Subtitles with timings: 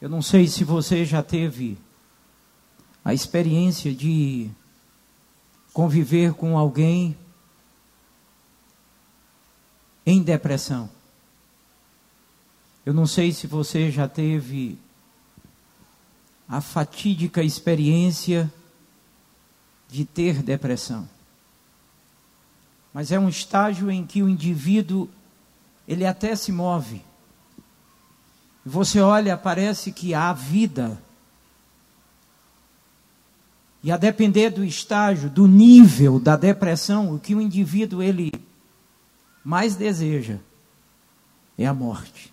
[0.00, 1.76] Eu não sei se você já teve
[3.04, 4.50] a experiência de
[5.72, 7.16] conviver com alguém
[10.06, 10.90] em depressão.
[12.84, 14.78] Eu não sei se você já teve
[16.48, 18.50] a fatídica experiência
[19.88, 21.06] de ter depressão.
[22.92, 25.08] Mas é um estágio em que o indivíduo
[25.86, 27.04] ele até se move.
[28.64, 31.00] Você olha, parece que há vida.
[33.82, 38.30] E a depender do estágio, do nível da depressão, o que o indivíduo ele
[39.42, 40.38] mais deseja
[41.56, 42.32] é a morte.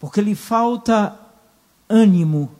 [0.00, 1.18] Porque lhe falta
[1.88, 2.50] ânimo.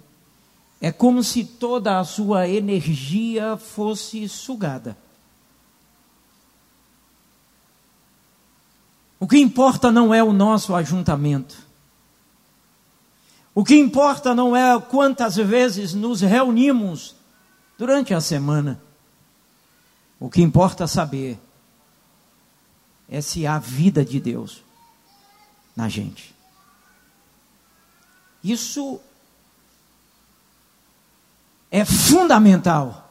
[0.80, 4.96] É como se toda a sua energia fosse sugada.
[9.18, 11.69] O que importa não é o nosso ajuntamento.
[13.54, 17.16] O que importa não é quantas vezes nos reunimos
[17.76, 18.80] durante a semana.
[20.18, 21.38] O que importa saber
[23.08, 24.62] é se há vida de Deus
[25.74, 26.34] na gente.
[28.42, 29.00] Isso
[31.70, 33.10] é fundamental.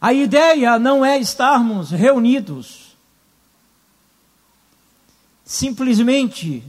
[0.00, 2.96] A ideia não é estarmos reunidos
[5.44, 6.62] simplesmente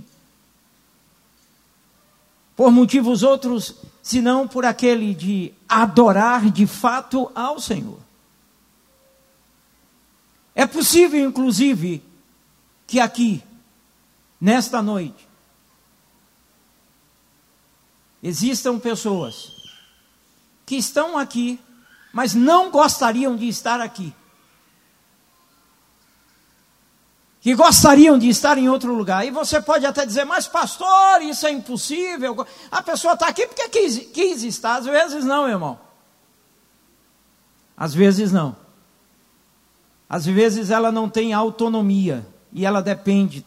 [2.58, 8.00] por motivos outros, senão por aquele de adorar de fato ao Senhor.
[10.56, 12.04] É possível, inclusive,
[12.88, 13.44] que aqui,
[14.42, 15.28] nesta noite,
[18.24, 19.52] existam pessoas
[20.66, 21.60] que estão aqui,
[22.12, 24.12] mas não gostariam de estar aqui.
[27.48, 29.26] Que gostariam de estar em outro lugar.
[29.26, 32.46] E você pode até dizer, mas pastor, isso é impossível.
[32.70, 34.76] A pessoa está aqui porque quis, quis estar.
[34.76, 35.80] Às vezes não, meu irmão.
[37.78, 38.54] Às vezes não.
[40.10, 43.46] Às vezes ela não tem autonomia e ela depende,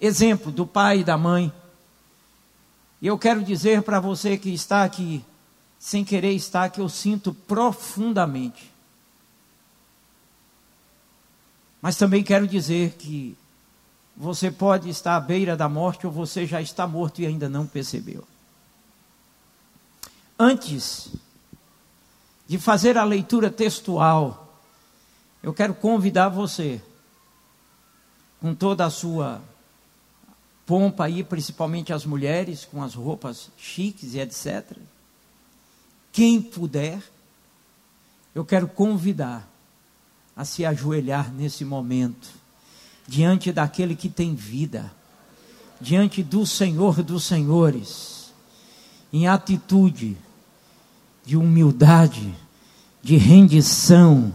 [0.00, 1.52] exemplo, do pai e da mãe.
[3.02, 5.22] E eu quero dizer para você que está aqui,
[5.78, 8.72] sem querer estar, que eu sinto profundamente
[11.80, 13.36] Mas também quero dizer que
[14.16, 17.66] você pode estar à beira da morte ou você já está morto e ainda não
[17.66, 18.24] percebeu.
[20.38, 21.10] Antes
[22.48, 24.60] de fazer a leitura textual,
[25.42, 26.80] eu quero convidar você,
[28.40, 29.40] com toda a sua
[30.64, 34.76] pompa aí, principalmente as mulheres, com as roupas chiques e etc.
[36.12, 37.02] Quem puder,
[38.34, 39.48] eu quero convidar
[40.36, 42.28] a se ajoelhar nesse momento,
[43.08, 44.92] diante daquele que tem vida,
[45.80, 48.32] diante do Senhor dos Senhores,
[49.10, 50.16] em atitude
[51.24, 52.34] de humildade,
[53.02, 54.32] de rendição,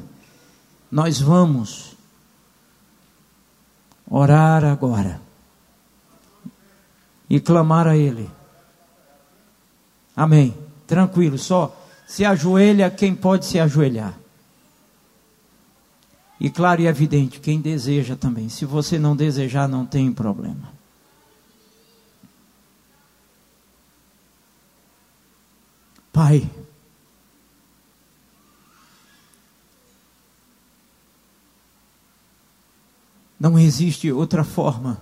[0.91, 1.95] nós vamos
[4.09, 5.22] orar agora
[7.29, 8.29] e clamar a Ele.
[10.16, 10.57] Amém.
[10.88, 14.21] Tranquilo, só se ajoelha quem pode se ajoelhar.
[16.44, 18.50] E claro e evidente, quem deseja também.
[18.50, 20.74] Se você não desejar, não tem problema.
[26.12, 26.50] Pai,
[33.40, 35.00] não existe outra forma,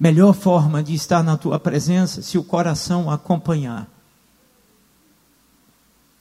[0.00, 3.86] melhor forma de estar na tua presença se o coração acompanhar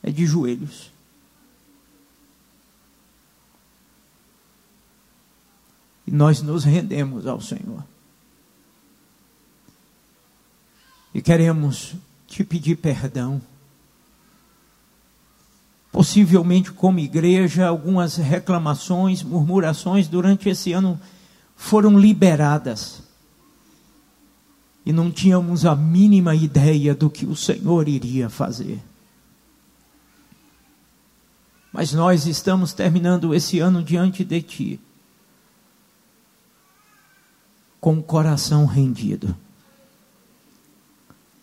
[0.04, 0.97] é de joelhos.
[6.08, 7.84] E nós nos rendemos ao Senhor.
[11.14, 11.96] E queremos
[12.26, 13.42] te pedir perdão.
[15.92, 20.98] Possivelmente, como igreja, algumas reclamações, murmurações durante esse ano
[21.58, 23.02] foram liberadas.
[24.86, 28.82] E não tínhamos a mínima ideia do que o Senhor iria fazer.
[31.74, 34.80] Mas nós estamos terminando esse ano diante de Ti
[37.80, 39.36] com o coração rendido.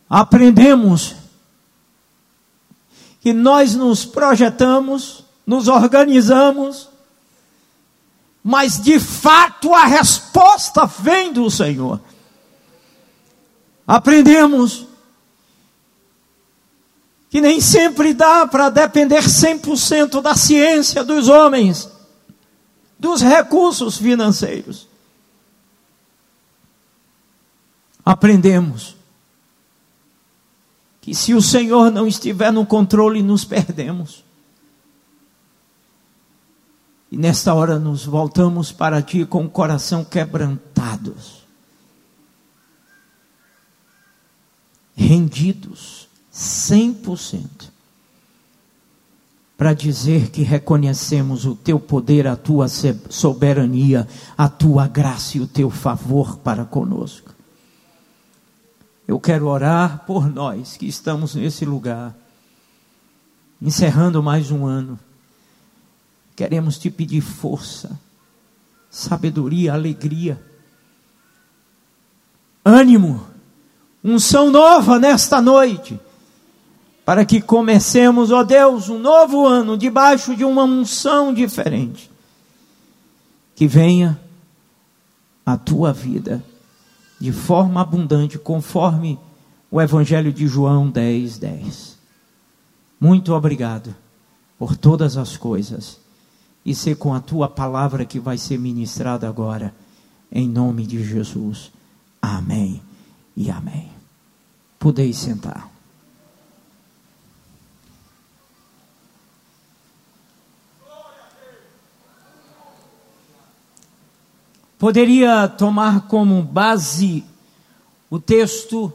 [0.08, 1.16] Aprendemos
[3.20, 6.88] que nós nos projetamos, nos organizamos,
[8.42, 12.00] mas de fato a resposta vem do Senhor.
[13.86, 14.86] Aprendemos
[17.30, 21.88] que nem sempre dá para depender 100% da ciência dos homens,
[22.98, 24.86] dos recursos financeiros.
[28.04, 28.96] Aprendemos
[31.00, 34.24] que se o Senhor não estiver no controle, nos perdemos.
[37.10, 41.44] E nesta hora nos voltamos para Ti com o coração quebrantados,
[44.96, 47.70] rendidos, 100%,
[49.56, 55.46] para dizer que reconhecemos o Teu poder, a Tua soberania, a Tua graça e o
[55.46, 57.23] Teu favor para conosco.
[59.06, 62.16] Eu quero orar por nós que estamos nesse lugar,
[63.60, 64.98] encerrando mais um ano.
[66.34, 68.00] Queremos te pedir força,
[68.90, 70.42] sabedoria, alegria,
[72.64, 73.26] ânimo,
[74.02, 76.00] unção nova nesta noite,
[77.04, 82.10] para que comecemos, ó Deus, um novo ano debaixo de uma unção diferente.
[83.54, 84.18] Que venha
[85.44, 86.42] a tua vida
[87.24, 89.18] de forma abundante, conforme
[89.70, 91.96] o Evangelho de João 10, 10.
[93.00, 93.96] Muito obrigado
[94.58, 95.98] por todas as coisas
[96.66, 99.74] e ser com a tua palavra que vai ser ministrada agora,
[100.30, 101.72] em nome de Jesus.
[102.20, 102.82] Amém
[103.34, 103.88] e amém.
[104.78, 105.73] Podeis sentar.
[114.78, 117.24] Poderia tomar como base
[118.10, 118.92] o texto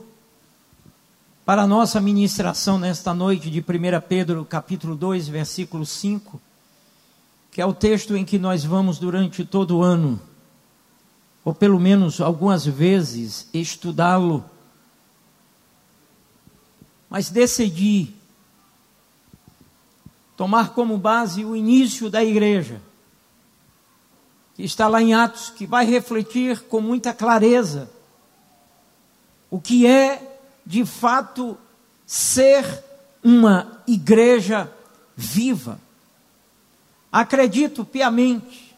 [1.45, 3.63] para a nossa ministração nesta noite de 1
[4.07, 6.39] Pedro, capítulo 2, versículo 5,
[7.51, 10.21] que é o texto em que nós vamos durante todo o ano,
[11.43, 14.45] ou pelo menos algumas vezes, estudá-lo.
[17.09, 18.13] Mas decidi
[20.37, 22.79] tomar como base o início da igreja
[24.59, 27.89] que está lá em Atos, que vai refletir com muita clareza
[29.49, 31.57] o que é, de fato,
[32.05, 32.83] ser
[33.23, 34.69] uma igreja
[35.15, 35.79] viva.
[37.09, 38.75] Acredito piamente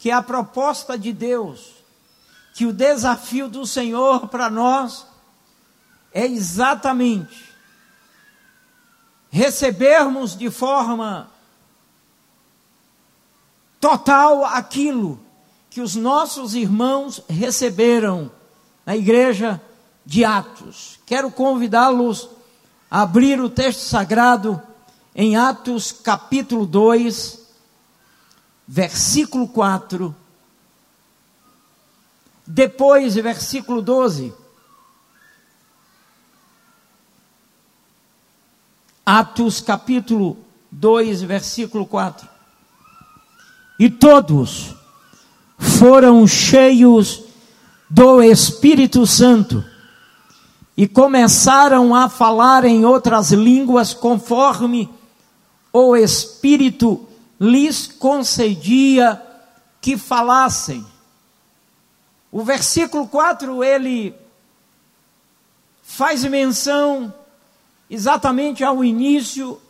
[0.00, 1.74] que a proposta de Deus,
[2.52, 5.06] que o desafio do Senhor para nós
[6.12, 7.54] é exatamente
[9.30, 11.30] recebermos de forma
[13.80, 15.18] total aquilo
[15.70, 18.30] que os nossos irmãos receberam
[18.84, 19.60] na igreja
[20.04, 20.98] de Atos.
[21.06, 22.28] Quero convidá-los
[22.90, 24.60] a abrir o texto sagrado
[25.14, 27.46] em Atos capítulo 2,
[28.66, 30.14] versículo 4.
[32.46, 34.32] Depois, versículo 12.
[39.04, 40.38] Atos capítulo
[40.70, 42.37] 2, versículo 4
[43.78, 44.74] e todos
[45.56, 47.22] foram cheios
[47.88, 49.64] do Espírito Santo
[50.76, 54.88] e começaram a falar em outras línguas conforme
[55.72, 57.06] o Espírito
[57.40, 59.20] lhes concedia
[59.80, 60.84] que falassem.
[62.30, 64.14] O versículo 4 ele
[65.82, 67.12] faz menção
[67.88, 69.60] exatamente ao início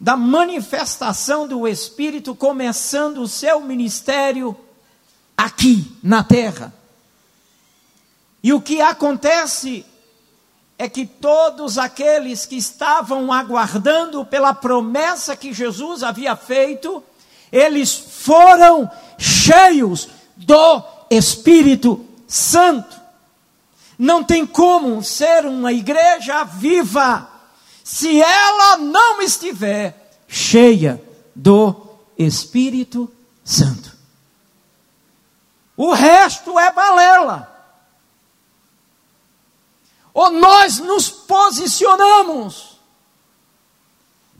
[0.00, 4.56] da manifestação do Espírito começando o seu ministério
[5.36, 6.72] aqui na terra.
[8.42, 9.84] E o que acontece
[10.78, 17.04] é que todos aqueles que estavam aguardando pela promessa que Jesus havia feito,
[17.52, 22.98] eles foram cheios do Espírito Santo.
[23.98, 27.29] Não tem como ser uma igreja viva
[27.90, 31.02] se ela não estiver cheia
[31.34, 31.74] do
[32.16, 33.12] Espírito
[33.44, 33.90] Santo.
[35.76, 37.48] O resto é balela.
[40.14, 42.69] Ou nós nos posicionamos,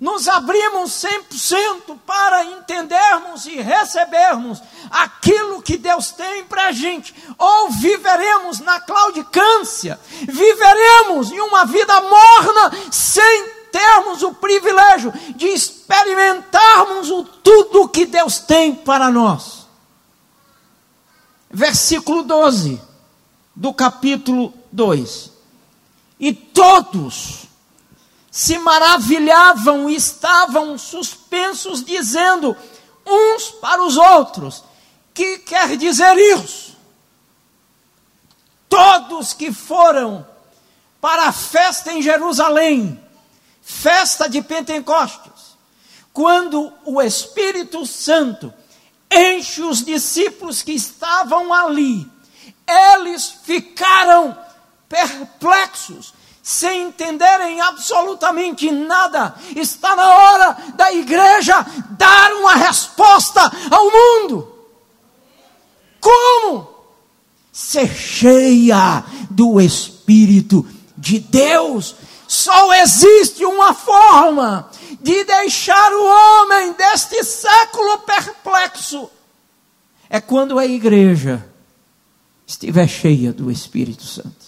[0.00, 7.70] nos abrimos 100% para entendermos e recebermos aquilo que Deus tem para a gente, ou
[7.70, 17.22] viveremos na claudicância, viveremos em uma vida morna, sem termos o privilégio de experimentarmos o
[17.22, 19.66] tudo que Deus tem para nós.
[21.50, 22.80] Versículo 12
[23.54, 25.30] do capítulo 2.
[26.18, 27.39] E todos
[28.30, 32.56] se maravilhavam e estavam suspensos, dizendo
[33.06, 34.62] uns para os outros:
[35.12, 36.76] que quer dizer isso?
[38.68, 40.26] Todos que foram
[41.00, 43.02] para a festa em Jerusalém,
[43.60, 45.56] festa de Pentecostes,
[46.12, 48.52] quando o Espírito Santo
[49.10, 52.08] enche os discípulos que estavam ali,
[52.68, 54.38] eles ficaram
[54.88, 56.14] perplexos,
[56.50, 59.36] sem entenderem absolutamente nada.
[59.54, 63.40] Está na hora da igreja dar uma resposta
[63.70, 64.52] ao mundo.
[66.00, 66.68] Como?
[67.52, 70.66] Ser cheia do Espírito
[70.98, 71.94] de Deus.
[72.26, 74.68] Só existe uma forma
[75.00, 79.08] de deixar o homem deste século perplexo.
[80.08, 81.46] É quando a igreja
[82.44, 84.39] estiver cheia do Espírito Santo.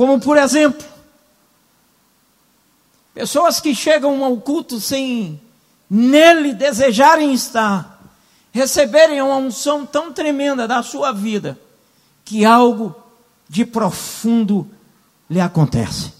[0.00, 0.82] Como, por exemplo,
[3.12, 5.38] pessoas que chegam ao culto sem
[5.90, 8.00] nele desejarem estar,
[8.50, 11.60] receberem uma unção tão tremenda da sua vida,
[12.24, 12.96] que algo
[13.46, 14.66] de profundo
[15.28, 16.14] lhe acontece.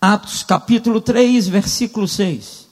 [0.00, 2.66] Atos capítulo 3, versículo 6.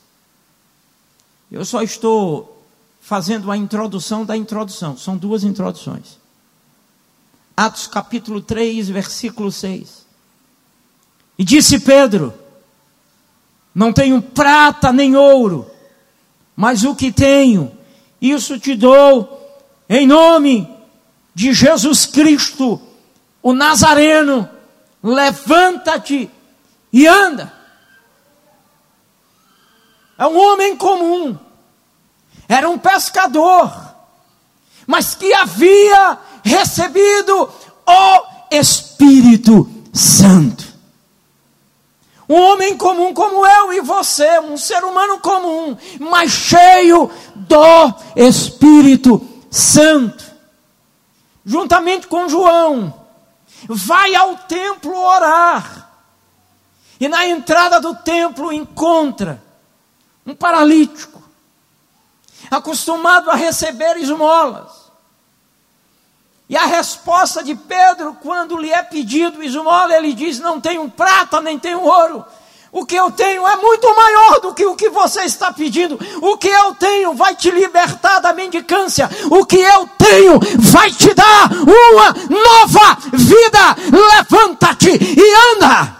[1.48, 2.60] Eu só estou
[3.00, 6.25] fazendo a introdução da introdução, são duas introduções.
[7.56, 10.04] Atos capítulo 3, versículo 6.
[11.38, 12.34] E disse Pedro:
[13.74, 15.70] Não tenho prata nem ouro,
[16.54, 17.72] mas o que tenho,
[18.20, 19.58] isso te dou,
[19.88, 20.68] em nome
[21.34, 22.80] de Jesus Cristo,
[23.42, 24.48] o Nazareno,
[25.02, 26.30] levanta-te
[26.92, 27.52] e anda.
[30.18, 31.38] É um homem comum,
[32.48, 33.72] era um pescador,
[34.86, 37.50] mas que havia recebido
[37.84, 40.64] o Espírito Santo.
[42.28, 49.26] Um homem comum como eu e você, um ser humano comum, mas cheio do Espírito
[49.50, 50.24] Santo.
[51.44, 52.92] Juntamente com João,
[53.68, 55.90] vai ao templo orar.
[56.98, 59.42] E na entrada do templo encontra
[60.24, 61.22] um paralítico,
[62.50, 64.85] acostumado a receber esmolas.
[66.48, 71.40] E a resposta de Pedro, quando lhe é pedido esmola, ele diz: Não tenho prata
[71.40, 72.24] nem tenho ouro.
[72.70, 75.98] O que eu tenho é muito maior do que o que você está pedindo.
[76.20, 79.08] O que eu tenho vai te libertar da mendicância.
[79.30, 83.76] O que eu tenho vai te dar uma nova vida.
[83.90, 85.96] Levanta-te e anda.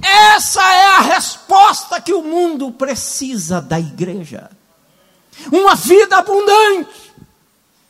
[0.00, 4.50] Essa é a resposta que o mundo precisa da igreja.
[5.50, 7.12] Uma vida abundante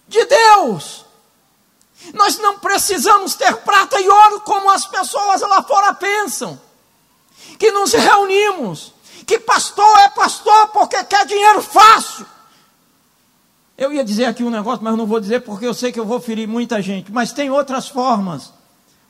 [0.09, 1.08] de Deus.
[2.15, 6.61] Nós não precisamos ter prata e ouro como as pessoas lá fora pensam.
[7.59, 8.93] Que nos reunimos,
[9.27, 12.27] que pastor é pastor porque quer dinheiro fácil.
[13.77, 16.05] Eu ia dizer aqui um negócio, mas não vou dizer porque eu sei que eu
[16.05, 17.13] vou ferir muita gente.
[17.13, 18.53] Mas tem outras formas,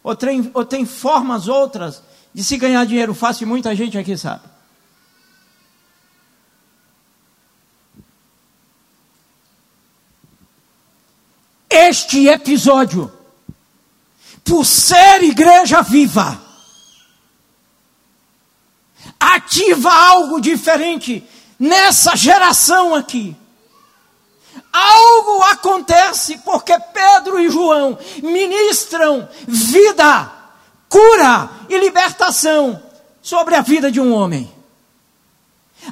[0.03, 2.03] ou tem, ou tem formas outras
[2.35, 4.43] de se ganhar dinheiro fácil, e muita gente aqui sabe.
[11.71, 13.13] Este episódio,
[14.45, 16.41] por ser igreja viva,
[19.21, 21.23] ativa algo diferente
[21.59, 23.37] nessa geração aqui.
[24.73, 30.33] Algo acontece porque Pedro e João ministram vida
[30.89, 32.83] cura e libertação
[33.21, 34.53] sobre a vida de um homem.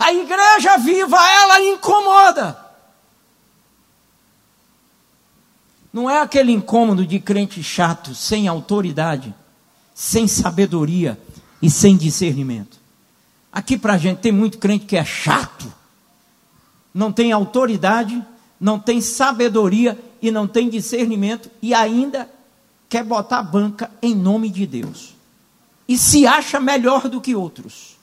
[0.01, 2.66] A igreja viva, ela incomoda.
[5.97, 9.35] Não é aquele incômodo de crente chato, sem autoridade,
[9.95, 11.19] sem sabedoria
[11.63, 12.79] e sem discernimento.
[13.51, 15.73] Aqui para a gente tem muito crente que é chato,
[16.93, 18.23] não tem autoridade,
[18.61, 22.29] não tem sabedoria e não tem discernimento e ainda
[22.91, 25.15] quer botar banca em nome de Deus
[25.89, 27.97] e se acha melhor do que outros.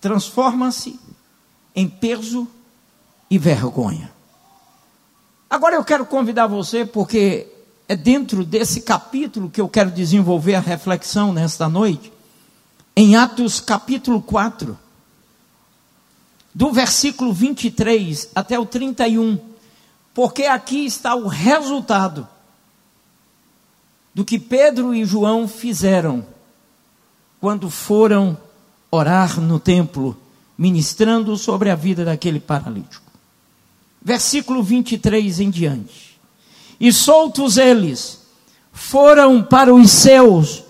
[0.00, 0.98] Transforma-se
[1.76, 2.48] em peso
[3.30, 4.12] e vergonha.
[5.54, 7.46] Agora eu quero convidar você, porque
[7.86, 12.12] é dentro desse capítulo que eu quero desenvolver a reflexão nesta noite,
[12.96, 14.76] em Atos capítulo 4,
[16.52, 19.38] do versículo 23 até o 31,
[20.12, 22.26] porque aqui está o resultado
[24.12, 26.26] do que Pedro e João fizeram
[27.40, 28.36] quando foram
[28.90, 30.20] orar no templo,
[30.58, 33.03] ministrando sobre a vida daquele paralítico.
[34.04, 36.18] Versículo 23 em diante.
[36.78, 38.20] E soltos eles,
[38.74, 40.64] foram para os seus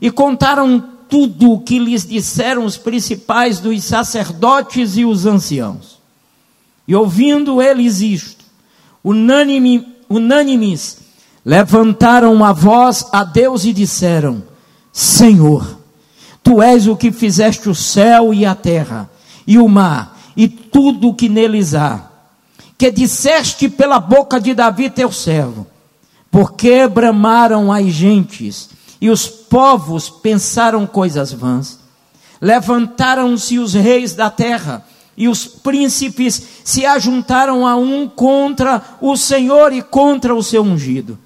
[0.00, 5.98] e contaram tudo o que lhes disseram os principais dos sacerdotes e os anciãos.
[6.86, 8.44] E ouvindo eles isto,
[9.02, 10.98] unânime, unânimes,
[11.44, 14.42] levantaram a voz a Deus e disseram:
[14.92, 15.78] Senhor,
[16.42, 19.08] tu és o que fizeste o céu e a terra,
[19.46, 22.10] e o mar, e tudo o que neles há,
[22.76, 25.66] que disseste pela boca de Davi teu servo,
[26.30, 31.78] porque bramaram as gentes e os povos pensaram coisas vãs.
[32.40, 34.84] Levantaram-se os reis da terra
[35.16, 41.18] e os príncipes se ajuntaram a um contra o Senhor e contra o seu ungido.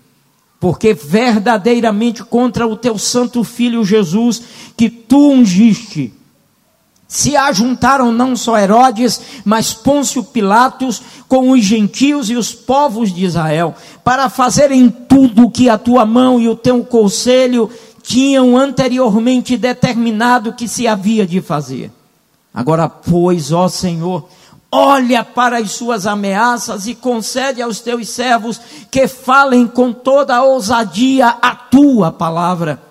[0.60, 4.42] Porque verdadeiramente contra o teu santo filho Jesus,
[4.76, 6.12] que tu ungiste,
[7.08, 13.24] se ajuntaram não só Herodes, mas Pôncio Pilatos com os gentios e os povos de
[13.24, 13.74] Israel,
[14.04, 17.70] para fazerem tudo o que a tua mão e o teu conselho
[18.02, 21.90] tinham anteriormente determinado que se havia de fazer.
[22.52, 24.28] Agora, pois, ó Senhor,
[24.70, 28.60] olha para as suas ameaças e concede aos teus servos
[28.90, 32.82] que falem com toda a ousadia a tua palavra,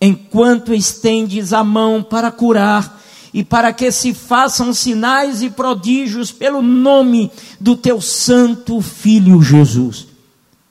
[0.00, 3.03] enquanto estendes a mão para curar
[3.34, 10.06] e para que se façam sinais e prodígios pelo nome do teu santo filho Jesus.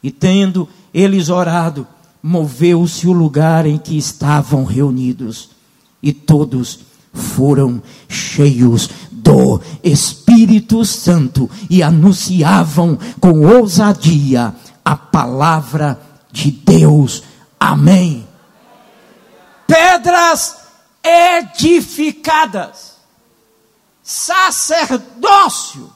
[0.02, 1.86] E tendo eles orado,
[2.24, 5.50] moveu-se o lugar em que estavam reunidos,
[6.02, 6.80] e todos
[7.12, 14.56] foram cheios do Espírito Santo e anunciavam com ousadia
[14.86, 16.00] a palavra
[16.32, 17.24] de Deus.
[17.60, 18.26] Amém.
[19.68, 20.63] Pedras
[21.04, 22.98] edificadas,
[24.02, 25.94] sacerdócio,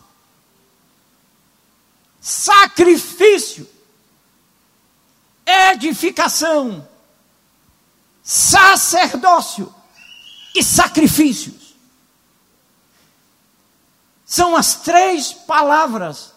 [2.19, 3.67] sacrifício,
[5.45, 6.87] edificação,
[8.23, 9.73] sacerdócio.
[10.55, 11.75] E sacrifícios.
[14.25, 16.33] São as três palavras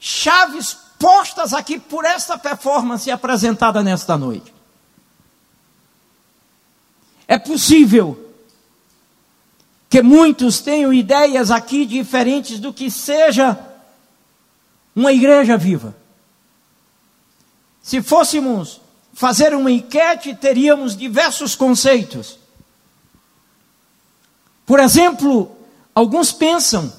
[0.00, 4.53] chaves postas aqui por esta performance apresentada nesta noite.
[7.26, 8.20] É possível
[9.88, 13.58] que muitos tenham ideias aqui diferentes do que seja
[14.94, 15.94] uma igreja viva.
[17.82, 18.80] Se fôssemos
[19.12, 22.38] fazer uma enquete, teríamos diversos conceitos.
[24.66, 25.56] Por exemplo,
[25.94, 26.92] alguns pensam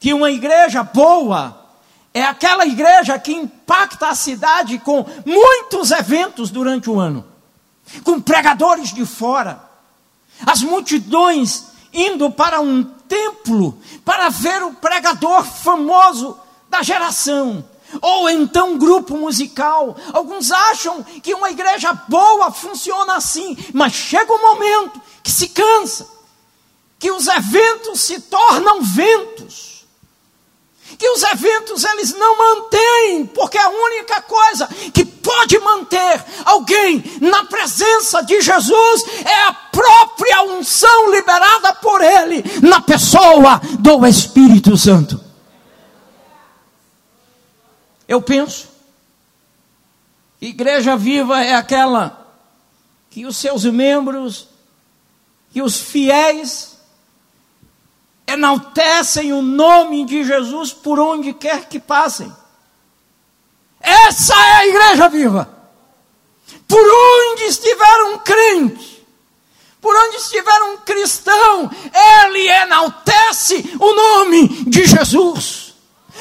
[0.00, 1.66] que uma igreja boa
[2.14, 7.35] é aquela igreja que impacta a cidade com muitos eventos durante o ano
[8.04, 9.62] com pregadores de fora,
[10.44, 17.64] as multidões indo para um templo para ver o pregador famoso da geração.
[18.02, 19.96] Ou então um grupo musical.
[20.12, 26.08] Alguns acham que uma igreja boa funciona assim, mas chega um momento que se cansa,
[26.98, 29.75] que os eventos se tornam ventos
[30.98, 37.44] que os eventos eles não mantêm, porque a única coisa que pode manter alguém na
[37.44, 45.20] presença de Jesus é a própria unção liberada por ele na pessoa do Espírito Santo.
[48.08, 48.68] Eu penso,
[50.40, 52.24] igreja viva é aquela
[53.10, 54.48] que os seus membros,
[55.52, 56.75] que os fiéis
[58.26, 62.32] enaltecem o nome de Jesus por onde quer que passem.
[63.80, 65.56] Essa é a igreja viva.
[66.66, 69.06] Por onde estiver um crente,
[69.80, 71.70] por onde estiver um cristão,
[72.24, 75.74] ele enaltece o nome de Jesus.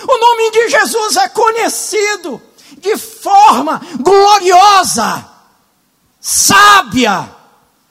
[0.07, 2.41] O nome de Jesus é conhecido
[2.77, 5.27] de forma gloriosa,
[6.19, 7.27] sábia,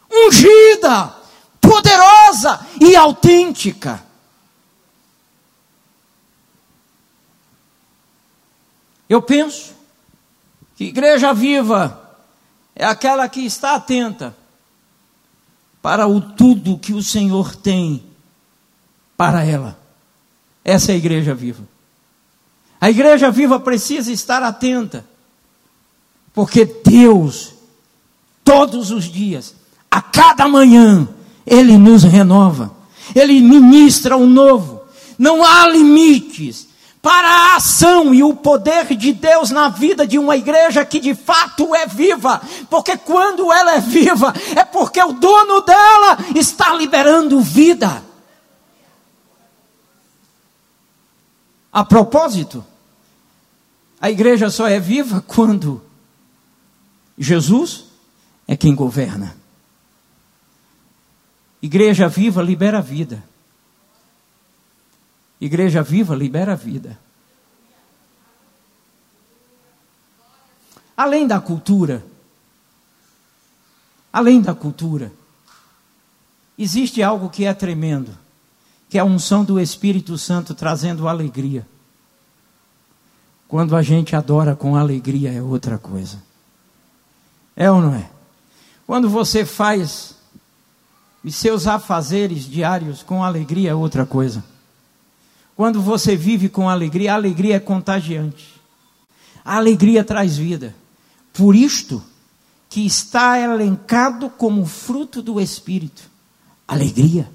[0.08, 1.12] ungida,
[1.60, 4.03] poderosa e autêntica.
[9.08, 9.74] Eu penso
[10.76, 12.00] que igreja viva
[12.74, 14.34] é aquela que está atenta
[15.80, 18.02] para o tudo que o Senhor tem
[19.16, 19.78] para ela.
[20.64, 21.62] Essa é a igreja viva.
[22.80, 25.04] A igreja viva precisa estar atenta,
[26.32, 27.54] porque Deus,
[28.42, 29.54] todos os dias,
[29.90, 31.08] a cada manhã,
[31.46, 32.74] Ele nos renova,
[33.14, 34.82] Ele ministra o novo.
[35.18, 36.68] Não há limites,
[37.04, 41.14] para a ação e o poder de Deus na vida de uma igreja que de
[41.14, 42.40] fato é viva,
[42.70, 48.02] porque quando ela é viva, é porque o dono dela está liberando vida.
[51.70, 52.64] A propósito,
[54.00, 55.84] a igreja só é viva quando
[57.18, 57.84] Jesus
[58.48, 59.36] é quem governa.
[61.60, 63.22] Igreja viva libera vida.
[65.44, 66.98] Igreja viva libera vida.
[70.96, 72.02] Além da cultura,
[74.10, 75.12] além da cultura,
[76.58, 78.16] existe algo que é tremendo,
[78.88, 81.66] que é a unção do Espírito Santo trazendo alegria.
[83.46, 86.22] Quando a gente adora com alegria é outra coisa.
[87.54, 88.08] É ou não é?
[88.86, 90.14] Quando você faz
[91.22, 94.53] os seus afazeres diários com alegria é outra coisa.
[95.56, 98.54] Quando você vive com alegria, a alegria é contagiante.
[99.44, 100.74] A alegria traz vida.
[101.32, 102.02] Por isto
[102.68, 106.02] que está elencado como fruto do Espírito.
[106.66, 107.30] Alegria.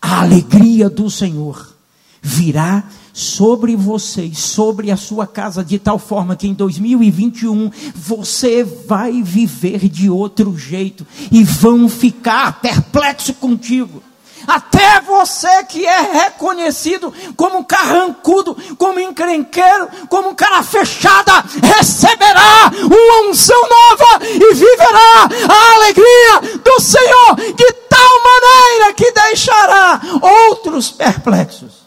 [0.00, 1.76] A alegria do Senhor
[2.22, 9.22] virá sobre vocês, sobre a sua casa, de tal forma que em 2021 você vai
[9.22, 14.02] viver de outro jeito e vão ficar perplexo contigo.
[14.46, 23.60] Até você que é reconhecido como carrancudo, como encrenqueiro, como cara fechada, receberá uma unção
[23.68, 31.80] nova e viverá a alegria do Senhor de tal maneira que deixará outros perplexos.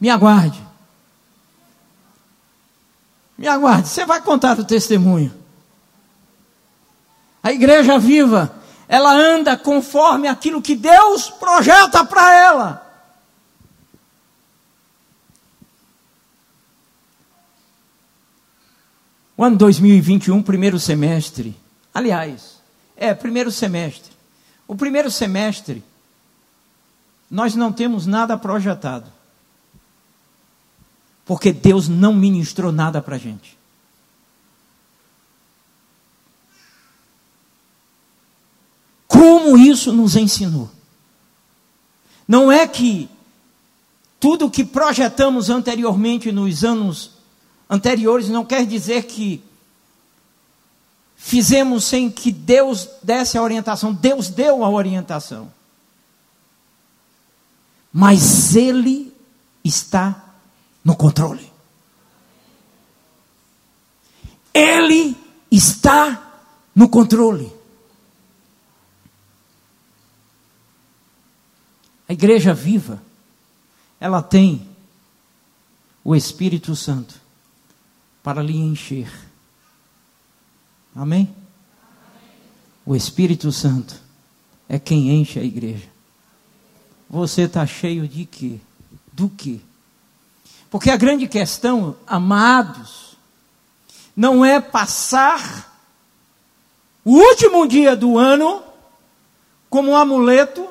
[0.00, 0.66] Me aguarde.
[3.36, 3.88] Me aguarde.
[3.88, 5.32] Você vai contar o testemunho.
[7.42, 8.52] A igreja viva,
[8.88, 12.82] ela anda conforme aquilo que Deus projeta para ela.
[19.36, 21.54] O ano 2021, primeiro semestre.
[21.92, 22.60] Aliás,
[22.96, 24.12] é, primeiro semestre.
[24.66, 25.84] O primeiro semestre,
[27.30, 29.16] nós não temos nada projetado
[31.26, 33.55] porque Deus não ministrou nada para a gente.
[39.16, 40.70] Como isso nos ensinou?
[42.28, 43.08] Não é que
[44.20, 47.12] tudo que projetamos anteriormente nos anos
[47.68, 49.42] anteriores não quer dizer que
[51.16, 53.94] fizemos sem que Deus desse a orientação.
[53.94, 55.50] Deus deu a orientação.
[57.90, 59.14] Mas Ele
[59.64, 60.34] está
[60.84, 61.50] no controle.
[64.52, 65.16] Ele
[65.50, 66.42] está
[66.74, 67.55] no controle.
[72.08, 73.02] A igreja viva,
[73.98, 74.68] ela tem
[76.04, 77.20] o Espírito Santo
[78.22, 79.10] para lhe encher.
[80.94, 81.34] Amém?
[82.84, 84.00] O Espírito Santo
[84.68, 85.88] é quem enche a igreja.
[87.08, 88.60] Você está cheio de quê?
[89.12, 89.60] Do quê?
[90.70, 93.16] Porque a grande questão, amados,
[94.14, 95.72] não é passar
[97.04, 98.62] o último dia do ano
[99.70, 100.68] como um amuleto,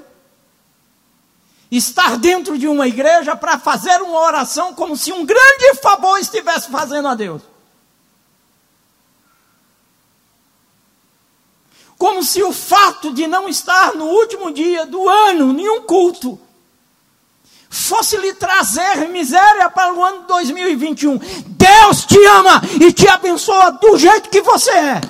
[1.71, 6.69] estar dentro de uma igreja para fazer uma oração como se um grande favor estivesse
[6.69, 7.41] fazendo a Deus.
[11.97, 16.39] Como se o fato de não estar no último dia do ano, nenhum culto,
[17.69, 21.17] fosse lhe trazer miséria para o ano 2021.
[21.47, 25.01] Deus te ama e te abençoa do jeito que você é.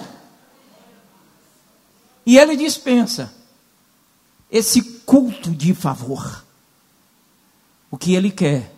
[2.26, 3.34] E ele dispensa
[4.50, 6.45] esse culto de favor.
[7.90, 8.74] O que ele quer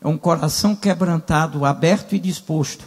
[0.00, 2.84] é um coração quebrantado, aberto e disposto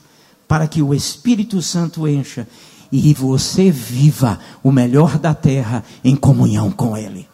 [0.48, 2.48] para que o Espírito Santo encha
[2.92, 7.28] e você viva o melhor da terra em comunhão com ele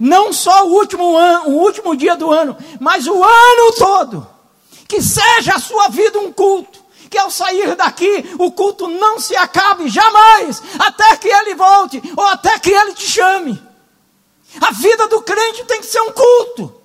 [0.00, 4.26] não só o último, ano, o último dia do ano, mas o ano todo.
[4.88, 6.80] Que seja a sua vida um culto.
[7.10, 12.24] Que ao sair daqui, o culto não se acabe jamais, até que ele volte, ou
[12.24, 13.60] até que ele te chame.
[14.60, 16.79] A vida do crente tem que ser um culto.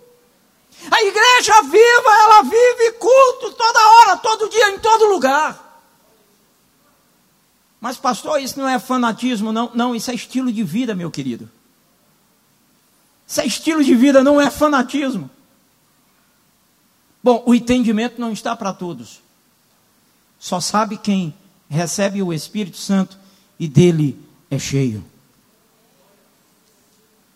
[0.91, 5.65] A igreja viva, ela vive culto toda hora, todo dia, em todo lugar.
[7.79, 9.71] Mas, pastor, isso não é fanatismo, não.
[9.73, 11.49] Não, isso é estilo de vida, meu querido.
[13.27, 15.29] Isso é estilo de vida, não é fanatismo.
[17.23, 19.21] Bom, o entendimento não está para todos.
[20.39, 21.33] Só sabe quem
[21.69, 23.17] recebe o Espírito Santo
[23.59, 24.19] e dele
[24.49, 25.03] é cheio.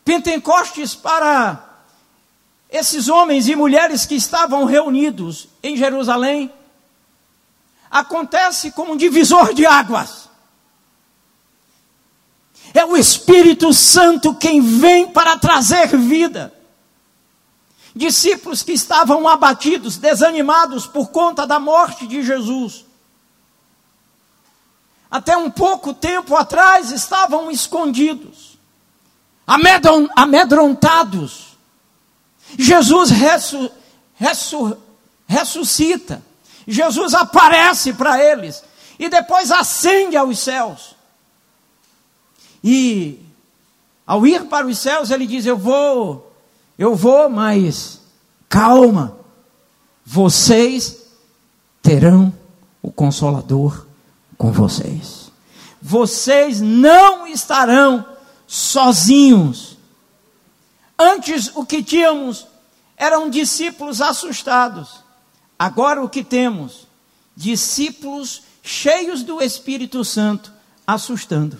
[0.06, 1.69] Pentecostes para
[2.70, 6.54] esses homens e mulheres que estavam reunidos em Jerusalém
[7.90, 10.30] acontece como um divisor de águas.
[12.74, 16.54] É o Espírito Santo quem vem para trazer vida.
[17.96, 22.86] Discípulos que estavam abatidos, desanimados por conta da morte de Jesus.
[25.10, 28.60] Até um pouco tempo atrás estavam escondidos,
[30.16, 31.49] amedrontados.
[32.58, 33.72] Jesus ressu,
[34.16, 34.78] ressu,
[35.28, 36.22] ressuscita.
[36.68, 38.64] Jesus aparece para eles
[38.98, 40.96] e depois ascende aos céus.
[42.64, 43.20] E
[44.10, 46.34] Ao ir para os céus, ele diz: Eu vou,
[46.80, 48.02] eu vou, mas
[48.50, 49.16] calma,
[50.04, 51.06] vocês
[51.80, 52.34] terão
[52.82, 53.86] o Consolador
[54.36, 55.32] com vocês.
[55.80, 58.04] Vocês não estarão
[58.48, 59.69] sozinhos.
[61.00, 62.46] Antes o que tínhamos
[62.98, 65.02] eram discípulos assustados.
[65.58, 66.86] Agora o que temos?
[67.34, 70.52] Discípulos cheios do Espírito Santo,
[70.86, 71.58] assustando.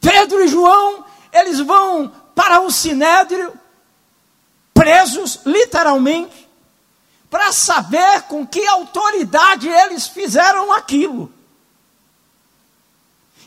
[0.00, 3.52] Pedro e João, eles vão para o sinédrio,
[4.74, 6.48] presos literalmente,
[7.30, 11.32] para saber com que autoridade eles fizeram aquilo.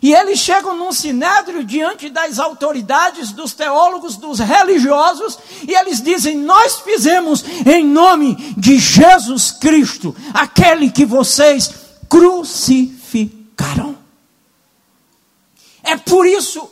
[0.01, 6.38] E eles chegam num sinédrio diante das autoridades, dos teólogos, dos religiosos, e eles dizem:
[6.38, 11.71] Nós fizemos em nome de Jesus Cristo, aquele que vocês
[12.07, 13.97] crucificaram.
[15.83, 16.71] É por isso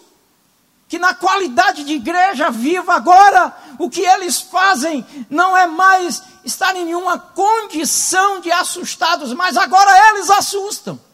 [0.88, 6.74] que, na qualidade de igreja viva agora, o que eles fazem não é mais estar
[6.78, 11.07] em nenhuma condição de assustados, mas agora eles assustam.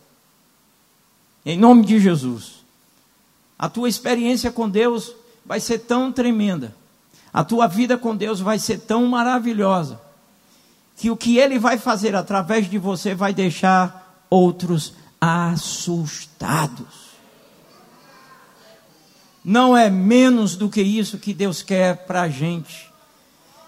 [1.46, 2.64] Em nome de Jesus.
[3.58, 5.14] A tua experiência com Deus
[5.46, 6.76] vai ser tão tremenda.
[7.34, 10.00] A tua vida com Deus vai ser tão maravilhosa.
[10.96, 17.14] Que o que Ele vai fazer através de você vai deixar outros assustados.
[19.44, 22.92] Não é menos do que isso que Deus quer para a gente.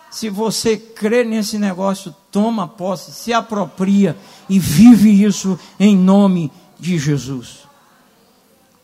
[0.10, 4.16] Se você crê nesse negócio, toma posse, se apropria
[4.48, 7.65] e vive isso em nome de Jesus.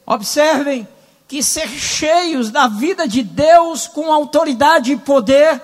[0.06, 0.88] Observem
[1.28, 5.62] que ser cheios da vida de Deus com autoridade e poder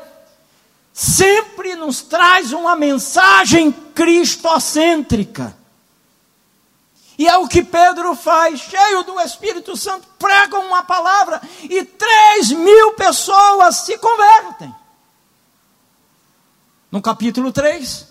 [0.93, 5.55] sempre nos traz uma mensagem cristocêntrica.
[7.17, 12.51] E é o que Pedro faz, cheio do Espírito Santo, prega uma palavra e três
[12.51, 14.73] mil pessoas se convertem.
[16.91, 18.07] No capítulo 3,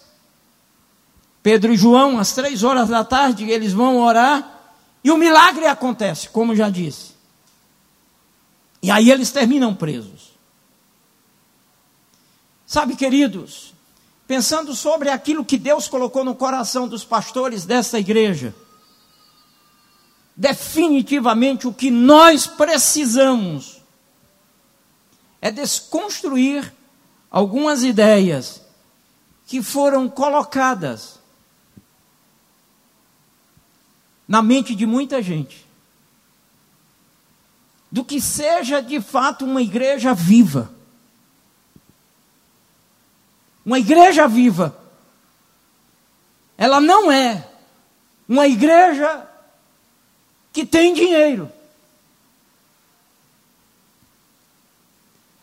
[1.43, 4.56] Pedro e João, às três horas da tarde, eles vão orar
[5.07, 7.13] e o milagre acontece, como já disse.
[8.83, 10.33] E aí eles terminam presos.
[12.67, 13.73] Sabe, queridos,
[14.27, 18.53] pensando sobre aquilo que Deus colocou no coração dos pastores dessa igreja,
[20.35, 23.81] definitivamente o que nós precisamos
[25.41, 26.75] é desconstruir
[27.31, 28.61] algumas ideias
[29.47, 31.16] que foram colocadas
[34.27, 35.67] na mente de muita gente
[37.91, 40.71] do que seja de fato uma igreja viva.
[43.65, 44.77] Uma igreja viva,
[46.57, 47.49] ela não é
[48.29, 49.27] uma igreja
[50.53, 51.51] que tem dinheiro.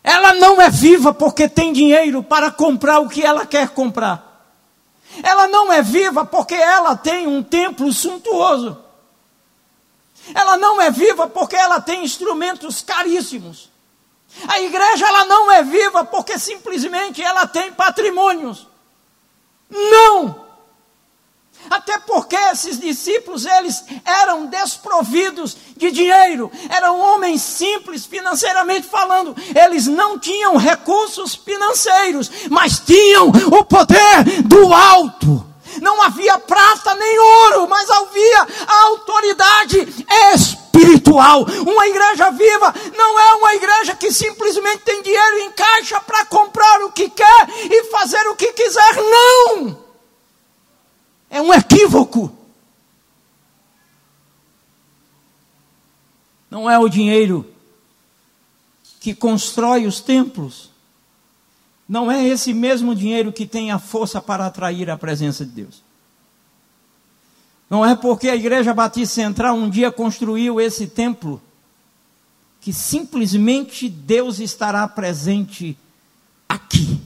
[0.04, 4.33] Ela não é viva porque tem dinheiro para comprar o que ela quer comprar.
[5.22, 8.82] Ela não é viva porque ela tem um templo suntuoso.
[10.34, 13.70] Ela não é viva porque ela tem instrumentos caríssimos.
[14.48, 18.68] A igreja ela não é viva porque simplesmente ela tem patrimônios.
[19.70, 20.43] Não!
[21.70, 29.88] Até porque esses discípulos, eles eram desprovidos de dinheiro, eram homens simples financeiramente falando, eles
[29.88, 35.54] não tinham recursos financeiros, mas tinham o poder do alto.
[35.82, 41.46] Não havia prata nem ouro, mas havia a autoridade espiritual.
[41.66, 46.84] Uma igreja viva não é uma igreja que simplesmente tem dinheiro em caixa para comprar
[46.84, 48.96] o que quer e fazer o que quiser.
[48.96, 49.83] Não!
[51.34, 52.32] É um equívoco.
[56.48, 57.52] Não é o dinheiro
[59.00, 60.70] que constrói os templos.
[61.90, 65.82] Não é esse mesmo dinheiro que tem a força para atrair a presença de Deus.
[67.68, 71.42] Não é porque a Igreja Batista Central um dia construiu esse templo
[72.62, 75.76] que simplesmente Deus estará presente
[76.48, 77.03] aqui.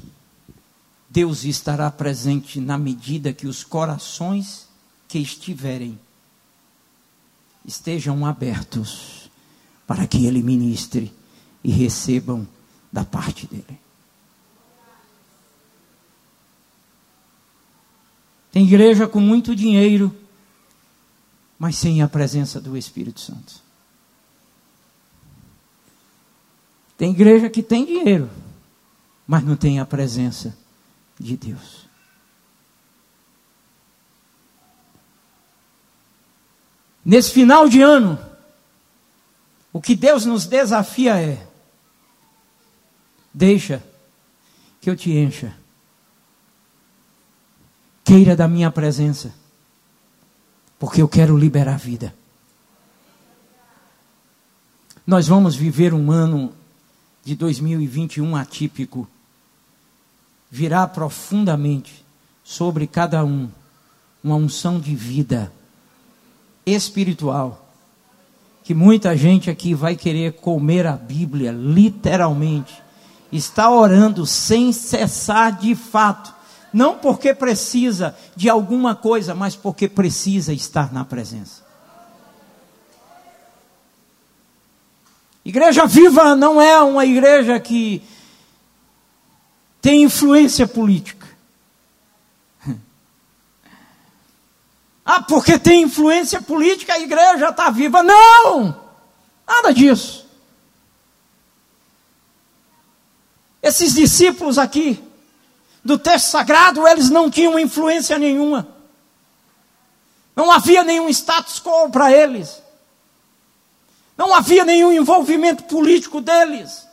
[1.17, 4.69] Deus estará presente na medida que os corações
[5.07, 5.99] que estiverem
[7.65, 9.27] estejam abertos
[9.87, 11.11] para que Ele ministre
[11.63, 12.47] e recebam
[12.93, 13.79] da parte dele.
[18.51, 20.15] Tem igreja com muito dinheiro,
[21.57, 23.55] mas sem a presença do Espírito Santo.
[26.95, 28.29] Tem igreja que tem dinheiro,
[29.25, 30.55] mas não tem a presença
[31.19, 31.87] de Deus.
[37.03, 38.19] Nesse final de ano,
[39.77, 41.47] O que Deus nos desafia é:
[43.31, 43.83] deixa
[44.81, 45.55] que eu te encha.
[48.03, 49.35] Queira da minha presença,
[50.79, 52.15] porque eu quero liberar a vida.
[55.05, 56.51] Nós vamos viver um ano
[57.23, 59.07] de 2021 atípico.
[60.49, 62.05] Virá profundamente
[62.43, 63.49] sobre cada um
[64.23, 65.51] uma unção de vida
[66.65, 67.65] espiritual.
[68.63, 72.73] Que muita gente aqui vai querer comer a Bíblia, literalmente.
[73.31, 76.33] Está orando sem cessar de fato.
[76.73, 81.65] Não porque precisa de alguma coisa, mas porque precisa estar na presença.
[85.45, 88.03] Igreja viva não é uma igreja que
[89.87, 91.25] tem influência política.
[95.09, 98.03] Ah, porque tem influência política, a igreja está viva.
[98.03, 98.77] Não!
[99.47, 100.27] Nada disso.
[103.63, 105.01] Esses discípulos aqui,
[105.81, 108.67] do texto sagrado, eles não tinham influência nenhuma.
[110.35, 112.61] Não havia nenhum status quo para eles.
[114.17, 116.86] Não havia nenhum envolvimento político deles.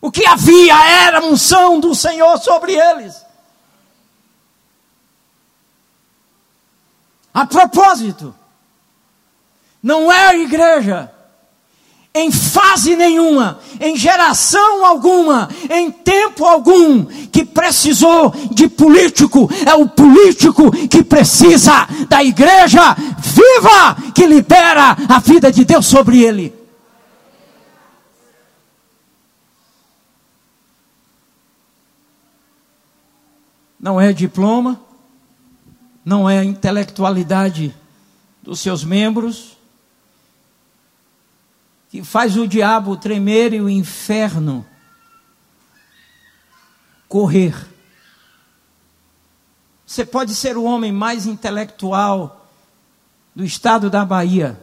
[0.00, 0.74] O que havia
[1.06, 3.24] era a unção do Senhor sobre eles.
[7.32, 8.34] A propósito,
[9.82, 11.12] não é a igreja,
[12.14, 19.86] em fase nenhuma, em geração alguma, em tempo algum, que precisou de político, é o
[19.86, 26.55] político que precisa da igreja viva, que libera a vida de Deus sobre ele.
[33.86, 34.80] Não é diploma,
[36.04, 37.72] não é a intelectualidade
[38.42, 39.56] dos seus membros,
[41.88, 44.66] que faz o diabo tremer e o inferno
[47.08, 47.54] correr.
[49.86, 52.44] Você pode ser o homem mais intelectual
[53.36, 54.60] do estado da Bahia,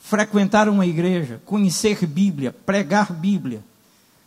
[0.00, 3.64] frequentar uma igreja, conhecer Bíblia, pregar Bíblia,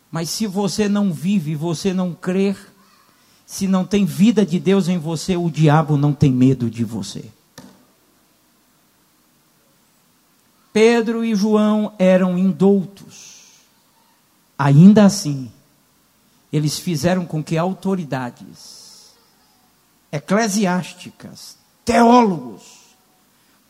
[0.09, 2.68] mas se você não vive, você não crer,
[3.49, 7.25] se não tem vida de Deus em você, o diabo não tem medo de você.
[10.71, 13.39] Pedro e João eram indoutos.
[14.55, 15.51] Ainda assim,
[16.53, 19.13] eles fizeram com que autoridades
[20.11, 22.61] eclesiásticas, teólogos,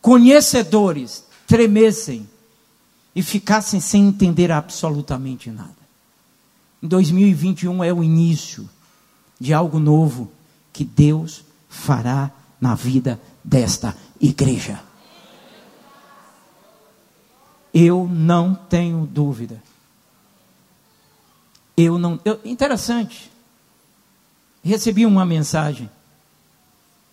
[0.02, 2.30] conhecedores tremessem
[3.16, 5.72] e ficassem sem entender absolutamente nada.
[6.84, 8.70] Em 2021 é o início
[9.40, 10.32] de algo novo
[10.74, 14.82] que Deus fará na vida desta igreja.
[17.74, 19.62] Eu não tenho dúvida.
[21.78, 22.20] Eu não.
[22.26, 23.32] Eu, interessante.
[24.62, 25.90] Recebi uma mensagem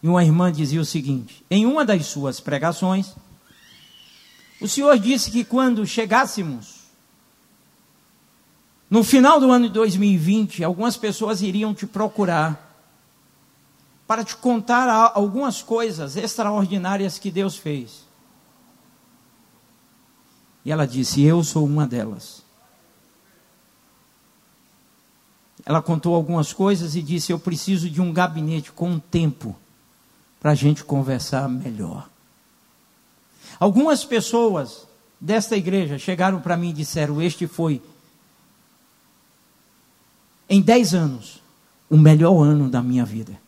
[0.02, 3.14] e uma irmã dizia o seguinte: em uma das suas pregações,
[4.60, 6.75] o Senhor disse que quando chegássemos
[8.88, 12.64] no final do ano de 2020, algumas pessoas iriam te procurar
[14.06, 18.06] para te contar algumas coisas extraordinárias que Deus fez.
[20.64, 22.44] E ela disse: Eu sou uma delas.
[25.64, 29.56] Ela contou algumas coisas e disse: Eu preciso de um gabinete com tempo
[30.38, 32.08] para a gente conversar melhor.
[33.58, 34.86] Algumas pessoas
[35.20, 37.82] desta igreja chegaram para mim e disseram: Este foi
[40.48, 41.42] em 10 anos,
[41.90, 43.38] o melhor ano da minha vida.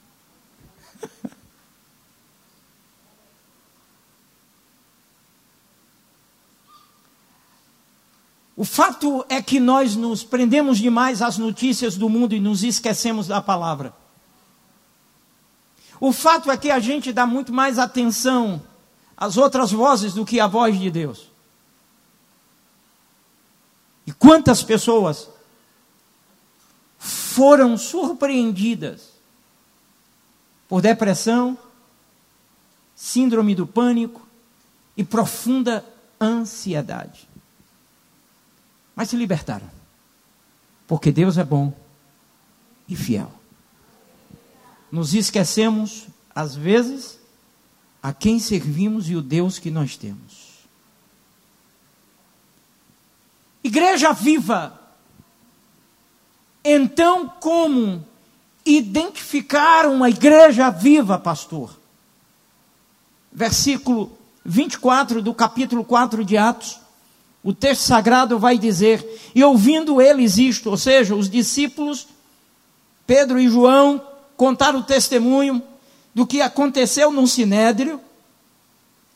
[8.57, 13.29] O fato é que nós nos prendemos demais às notícias do mundo e nos esquecemos
[13.29, 13.95] da palavra.
[16.01, 18.61] O fato é que a gente dá muito mais atenção
[19.17, 21.31] às outras vozes do que à voz de Deus.
[24.05, 25.29] E quantas pessoas
[27.39, 29.11] foram surpreendidas
[30.69, 31.57] por depressão,
[32.97, 34.27] síndrome do pânico
[34.97, 35.85] e profunda
[36.21, 37.29] ansiedade.
[38.97, 39.71] Mas se libertaram,
[40.89, 41.73] porque Deus é bom
[42.89, 43.33] e fiel.
[44.91, 47.21] Nos esquecemos, às vezes,
[48.03, 50.67] a quem servimos e o Deus que nós temos.
[53.63, 54.78] Igreja viva
[56.73, 58.05] então, como
[58.65, 61.79] identificar uma igreja viva, pastor?
[63.33, 66.81] Versículo 24 do capítulo 4 de Atos.
[67.43, 72.09] o texto sagrado vai dizer: E ouvindo eles isto, ou seja, os discípulos,
[73.07, 74.03] Pedro e João,
[74.37, 75.63] contaram o testemunho
[76.15, 78.01] do que aconteceu no sinédrio,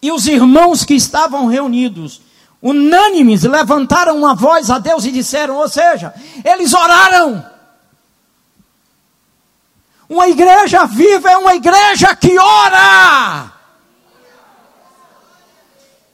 [0.00, 2.20] e os irmãos que estavam reunidos,
[2.62, 7.44] unânimes, levantaram a voz a Deus e disseram: Ou seja, eles oraram.
[10.08, 13.50] Uma igreja viva é uma igreja que ora.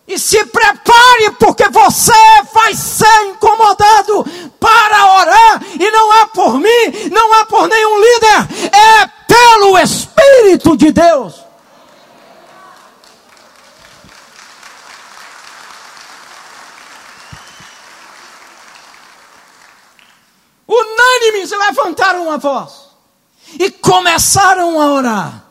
[0.07, 2.13] E se prepare, porque você
[2.55, 4.25] vai ser incomodado
[4.59, 5.63] para orar.
[5.79, 11.48] E não é por mim, não é por nenhum líder, é pelo Espírito de Deus.
[20.69, 22.89] Unânimes levantaram a voz
[23.59, 25.45] e começaram a orar.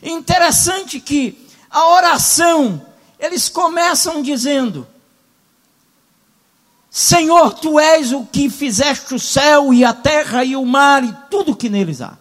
[0.00, 2.80] Interessante que a oração
[3.18, 4.86] eles começam dizendo:
[6.90, 11.12] Senhor, tu és o que fizeste o céu e a terra e o mar e
[11.30, 12.16] tudo que neles há.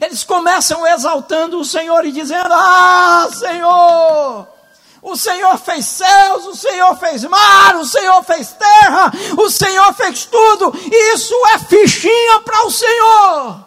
[0.00, 4.48] Eles começam exaltando o Senhor e dizendo: Ah, Senhor,
[5.04, 10.24] o Senhor fez céus, o Senhor fez mar, o Senhor fez terra, o Senhor fez
[10.24, 10.72] tudo.
[11.14, 13.64] Isso é fichinha para o Senhor.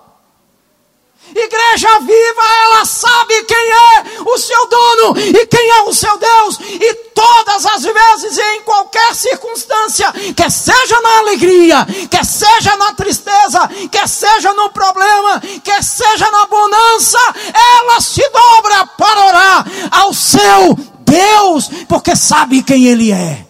[1.36, 6.58] Igreja viva, ela sabe quem é o seu dono e quem é o seu Deus,
[6.60, 12.94] e todas as vezes e em qualquer circunstância, quer seja na alegria, quer seja na
[12.94, 17.20] tristeza, quer seja no problema, quer seja na bonança,
[17.54, 23.46] ela se dobra para orar ao seu Deus, porque sabe quem Ele é.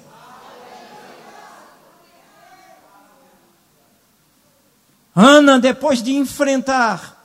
[5.15, 7.17] Ana, depois de enfrentar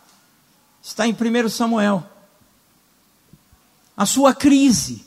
[0.82, 2.02] Está em 1 Samuel.
[3.96, 5.04] A sua crise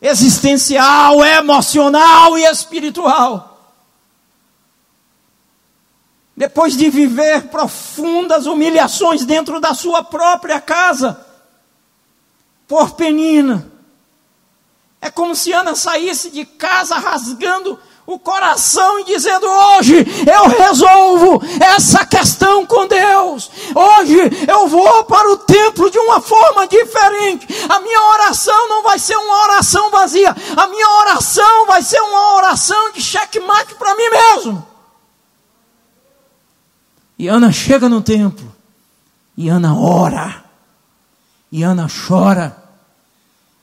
[0.00, 3.50] existencial, emocional e espiritual.
[6.36, 11.26] Depois de viver profundas humilhações dentro da sua própria casa,
[12.66, 13.70] por Penina.
[15.00, 21.42] É como se Ana saísse de casa rasgando o coração e dizendo: hoje eu resolvo
[21.60, 23.50] essa questão com Deus.
[23.74, 24.16] Hoje
[24.48, 27.46] eu vou para o templo de uma forma diferente.
[27.68, 30.34] A minha oração não vai ser uma oração vazia.
[30.56, 34.66] A minha oração vai ser uma oração de checkmate para mim mesmo.
[37.18, 38.52] E Ana chega no templo.
[39.36, 40.43] E Ana ora.
[41.54, 42.56] E Ana chora.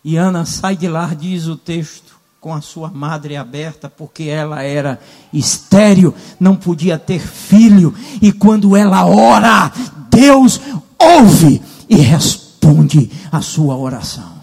[0.02, 4.64] E Ana sai de lá, diz o texto com a sua madre aberta, porque ela
[4.64, 4.98] era
[5.34, 9.70] estéril, não podia ter filho, e quando ela ora,
[10.10, 10.62] Deus
[10.98, 14.42] ouve e responde a sua oração.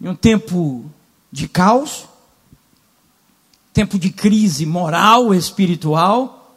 [0.00, 0.84] Em um tempo
[1.30, 2.07] de caos,
[3.78, 6.52] tempo de crise moral, espiritual,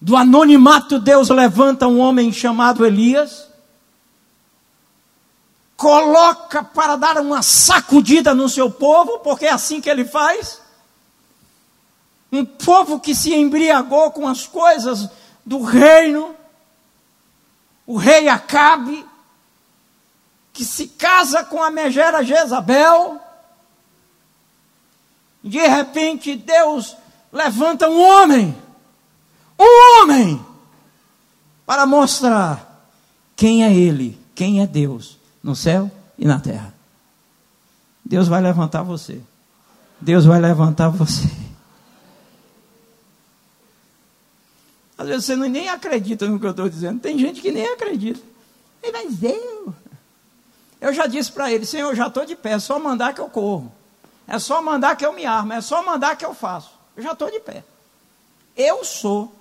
[0.00, 3.46] do anonimato, Deus levanta um homem chamado Elias,
[5.76, 10.60] coloca para dar uma sacudida no seu povo, porque é assim que ele faz.
[12.32, 15.08] Um povo que se embriagou com as coisas
[15.46, 16.34] do reino,
[17.86, 19.06] o rei Acabe,
[20.52, 23.27] que se casa com a megera Jezabel.
[25.42, 26.96] De repente, Deus
[27.32, 28.68] levanta um homem
[29.58, 30.44] um homem
[31.66, 32.90] para mostrar
[33.34, 36.72] quem é Ele, quem é Deus, no céu e na terra.
[38.04, 39.20] Deus vai levantar você.
[40.00, 41.28] Deus vai levantar você.
[44.96, 47.00] Às vezes você nem acredita no que eu estou dizendo.
[47.00, 48.20] Tem gente que nem acredita.
[48.92, 49.74] Mas eu.
[50.80, 52.52] Eu já disse para ele: Senhor, eu já estou de pé.
[52.52, 53.72] É só mandar que eu corro.
[54.28, 55.54] É só mandar que eu me armo.
[55.54, 56.70] É só mandar que eu faço.
[56.94, 57.64] Eu já estou de pé.
[58.54, 59.34] Eu sou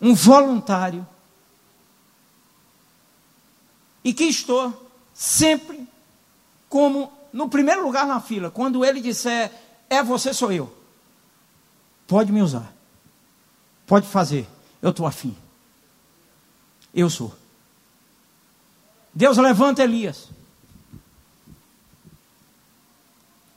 [0.00, 1.06] um voluntário,
[4.02, 5.86] e que estou sempre
[6.68, 8.50] como no primeiro lugar na fila.
[8.50, 9.52] Quando ele disser,
[9.88, 10.74] é você, sou eu.
[12.06, 12.72] Pode me usar.
[13.86, 14.48] Pode fazer.
[14.80, 15.36] Eu estou afim.
[16.94, 17.34] Eu sou.
[19.12, 20.28] Deus levanta Elias.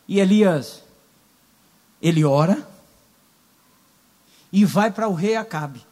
[0.08, 0.84] E Elias,
[2.02, 2.68] ele ora
[4.52, 5.86] e vai para o rei Acabe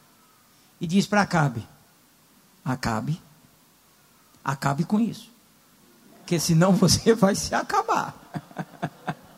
[0.80, 1.66] e diz para Acabe:
[2.64, 3.20] Acabe,
[4.44, 5.30] acabe com isso,
[6.18, 8.14] porque senão você vai se acabar.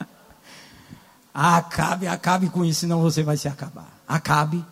[1.32, 3.88] acabe, acabe com isso, senão você vai se acabar.
[4.06, 4.64] Acabe,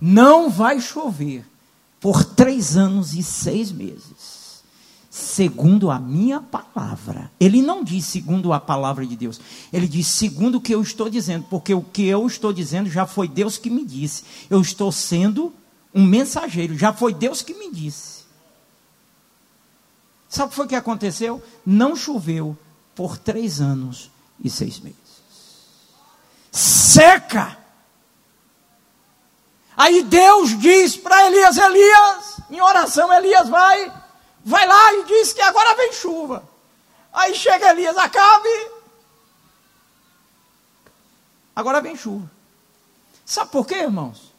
[0.00, 1.46] não vai chover
[2.00, 4.39] por três anos e seis meses,
[5.10, 7.32] segundo a minha palavra.
[7.40, 9.40] Ele não diz segundo a palavra de Deus,
[9.72, 13.04] ele diz segundo o que eu estou dizendo, porque o que eu estou dizendo já
[13.04, 14.22] foi Deus que me disse.
[14.48, 15.52] Eu estou sendo
[15.92, 18.20] um mensageiro, já foi Deus que me disse.
[20.28, 21.42] Sabe o que foi que aconteceu?
[21.66, 22.56] Não choveu
[22.94, 24.96] por três anos e seis meses.
[26.52, 27.58] Seca!
[29.76, 33.99] Aí Deus diz para Elias: Elias, em oração, Elias vai,
[34.44, 36.48] vai lá e diz que agora vem chuva.
[37.12, 38.70] Aí chega Elias, acabe.
[41.54, 42.30] Agora vem chuva.
[43.24, 44.32] Sabe por quê, irmãos?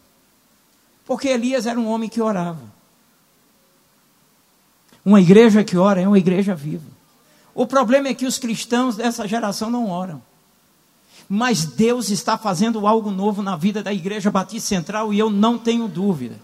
[1.06, 2.72] Porque Elias era um homem que orava.
[5.04, 6.90] Uma igreja que ora é uma igreja viva.
[7.54, 10.22] O problema é que os cristãos dessa geração não oram.
[11.28, 15.58] Mas Deus está fazendo algo novo na vida da Igreja Batista Central e eu não
[15.58, 16.36] tenho dúvida.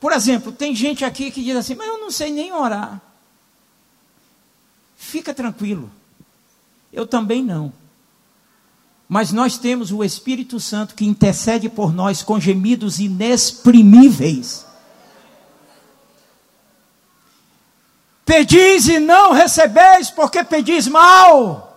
[0.00, 3.00] Por exemplo, tem gente aqui que diz assim: Mas eu não sei nem orar.
[4.96, 5.90] Fica tranquilo.
[6.92, 7.72] Eu também não.
[9.08, 14.64] Mas nós temos o Espírito Santo que intercede por nós com gemidos inexprimíveis.
[18.24, 21.69] Pedis e não recebeis, porque pedis mal.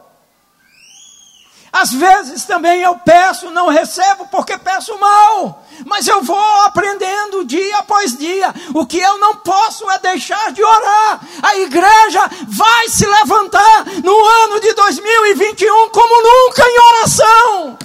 [1.74, 5.65] Às vezes também eu peço, não recebo porque peço mal.
[5.88, 8.53] Mas eu vou aprendendo dia após dia.
[8.76, 11.28] O que eu não posso é deixar de orar.
[11.41, 17.80] A igreja vai se levantar no ano de 2021 como nunca em oração.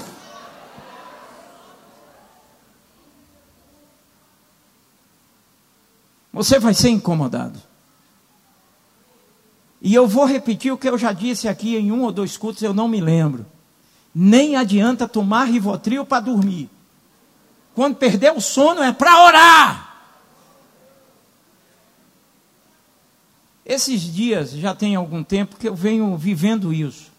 [6.31, 7.59] Você vai ser incomodado.
[9.81, 12.63] E eu vou repetir o que eu já disse aqui em um ou dois cultos,
[12.63, 13.47] eu não me lembro
[14.21, 16.69] nem adianta tomar rivotril para dormir.
[17.73, 20.03] Quando perder o sono é para orar.
[23.65, 27.13] Esses dias já tem algum tempo que eu venho vivendo isso.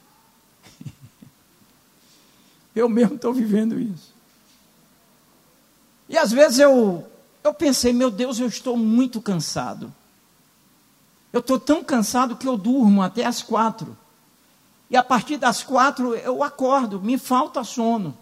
[2.76, 4.14] eu mesmo estou vivendo isso.
[6.10, 7.10] E às vezes eu,
[7.42, 9.94] eu pensei, meu Deus, eu estou muito cansado.
[11.32, 13.96] Eu estou tão cansado que eu durmo até as quatro.
[14.90, 18.18] E a partir das quatro eu acordo, me falta sono.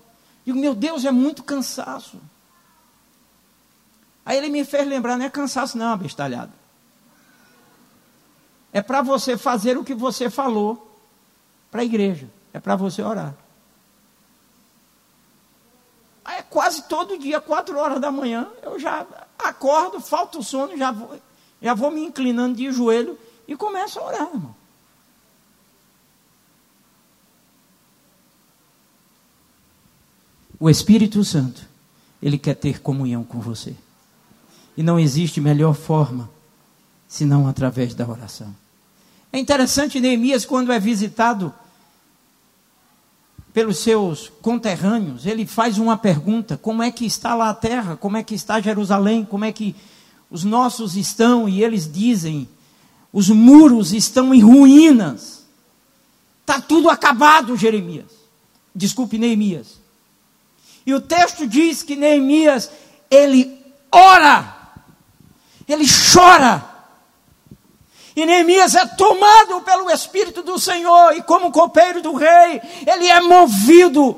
[0.46, 2.20] Digo, meu Deus, é muito cansaço.
[4.26, 6.52] Aí ele me fez lembrar, não é cansaço não, abestalhado.
[8.74, 11.00] É para você fazer o que você falou
[11.72, 12.30] para a igreja.
[12.54, 13.34] É para você orar.
[16.26, 19.08] Aí é quase todo dia, quatro horas da manhã, eu já
[19.40, 21.18] acordo, falta o sono, já vou,
[21.62, 24.54] já vou me inclinando de joelho e começo a orar, irmão.
[30.60, 31.62] O Espírito Santo,
[32.22, 33.76] ele quer ter comunhão com você.
[34.76, 36.30] E não existe melhor forma
[37.08, 38.54] senão através da oração.
[39.32, 41.54] É interessante Neemias quando é visitado
[43.58, 47.96] pelos seus conterrâneos, ele faz uma pergunta: como é que está lá a terra?
[47.98, 49.26] Como é que está Jerusalém?
[49.26, 49.76] Como é que
[50.30, 51.50] os nossos estão?
[51.50, 52.48] E eles dizem:
[53.12, 55.44] os muros estão em ruínas.
[56.42, 58.06] Está tudo acabado, Jeremias.
[58.76, 59.80] Desculpe, Neemias.
[60.88, 62.72] E o texto diz que Neemias,
[63.12, 63.62] ele
[63.92, 64.56] ora,
[65.68, 66.64] ele chora.
[68.16, 73.20] E Neemias é tomado pelo Espírito do Senhor, e como copeiro do rei, ele é
[73.20, 74.18] movido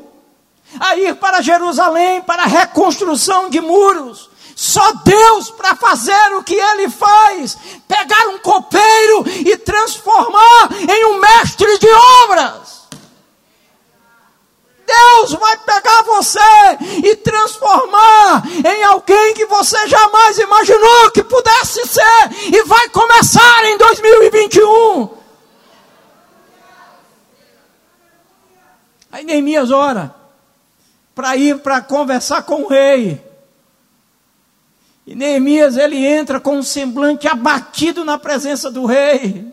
[0.80, 4.30] a ir para Jerusalém para a reconstrução de muros.
[4.55, 7.57] Só Deus para fazer o que ele faz:
[7.88, 11.89] pegar um copeiro e transformar em um mestre de
[12.26, 12.78] obras.
[14.90, 16.40] Deus vai pegar você
[17.04, 23.78] e transformar em alguém que você jamais imaginou que pudesse ser e vai começar em
[23.78, 25.10] 2021.
[29.12, 30.16] Aí Neemias ora
[31.14, 33.22] para ir para conversar com o rei.
[35.06, 39.49] E Neemias ele entra com um semblante abatido na presença do rei.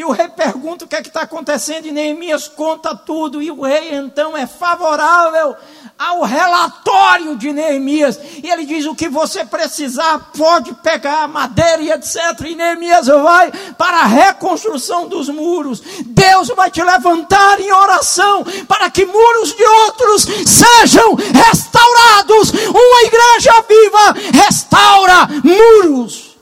[0.00, 3.60] E o rei pergunta o que é está acontecendo, e Neemias conta tudo, e o
[3.60, 5.54] rei então é favorável
[5.98, 11.92] ao relatório de Neemias, e ele diz: o que você precisar, pode pegar madeira e
[11.92, 12.16] etc.
[12.46, 15.82] E Neemias vai para a reconstrução dos muros.
[16.06, 22.52] Deus vai te levantar em oração para que muros de outros sejam restaurados.
[22.70, 26.38] Uma igreja viva restaura muros.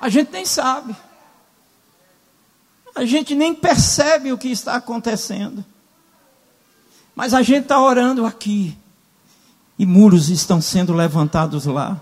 [0.00, 1.03] A gente nem sabe.
[2.94, 5.64] A gente nem percebe o que está acontecendo.
[7.14, 8.76] Mas a gente está orando aqui.
[9.78, 12.00] E muros estão sendo levantados lá.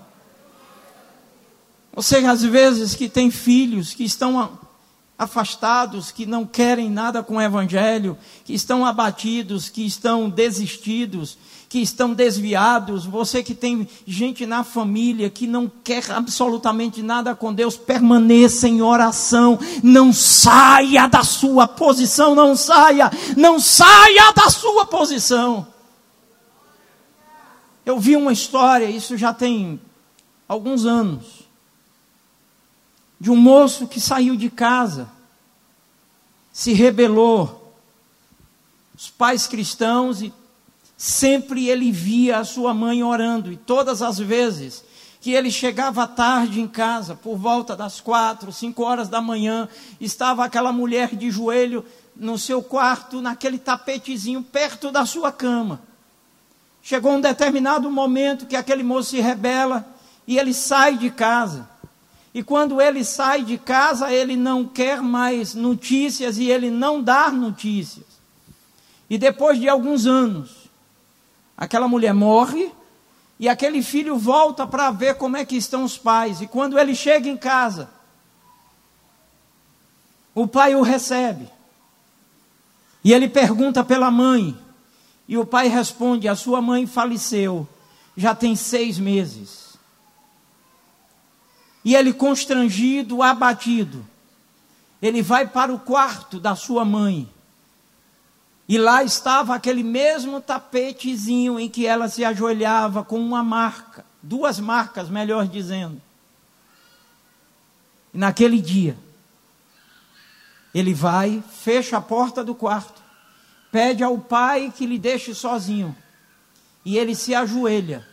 [1.95, 4.59] Você, às vezes, que tem filhos que estão
[5.23, 11.79] afastados, que não querem nada com o Evangelho, que estão abatidos, que estão desistidos, que
[11.79, 17.79] estão desviados, você que tem gente na família que não quer absolutamente nada com Deus,
[17.79, 25.66] permaneça em oração, não saia da sua posição, não saia, não saia da sua posição.
[27.87, 29.81] Eu vi uma história, isso já tem
[30.47, 31.43] alguns anos
[33.23, 35.09] de um moço que saiu de casa,
[36.53, 37.75] se rebelou.
[38.95, 40.33] Os pais cristãos e
[40.97, 44.85] sempre ele via a sua mãe orando e todas as vezes
[45.21, 49.69] que ele chegava tarde em casa, por volta das quatro, cinco horas da manhã,
[50.01, 51.85] estava aquela mulher de joelho
[52.17, 55.81] no seu quarto, naquele tapetezinho perto da sua cama.
[56.83, 59.87] Chegou um determinado momento que aquele moço se rebela
[60.27, 61.69] e ele sai de casa.
[62.35, 67.30] E quando ele sai de casa, ele não quer mais notícias e ele não dá
[67.30, 68.07] notícias.
[69.09, 70.70] E depois de alguns anos,
[71.57, 72.72] aquela mulher morre
[73.39, 76.41] e aquele filho volta para ver como é que estão os pais.
[76.41, 77.91] E quando ele chega em casa,
[80.35, 81.49] o pai o recebe.
[83.05, 84.57] E ele pergunta pela mãe.
[85.28, 87.68] E o pai responde: A sua mãe faleceu
[88.16, 89.62] já tem seis meses.
[91.85, 94.07] E ele, constrangido, abatido,
[95.01, 97.28] ele vai para o quarto da sua mãe.
[98.68, 104.61] E lá estava aquele mesmo tapetezinho em que ela se ajoelhava com uma marca, duas
[104.61, 106.01] marcas, melhor dizendo.
[108.14, 108.97] E naquele dia,
[110.72, 113.03] ele vai, fecha a porta do quarto,
[113.72, 115.97] pede ao pai que lhe deixe sozinho.
[116.85, 118.07] E ele se ajoelha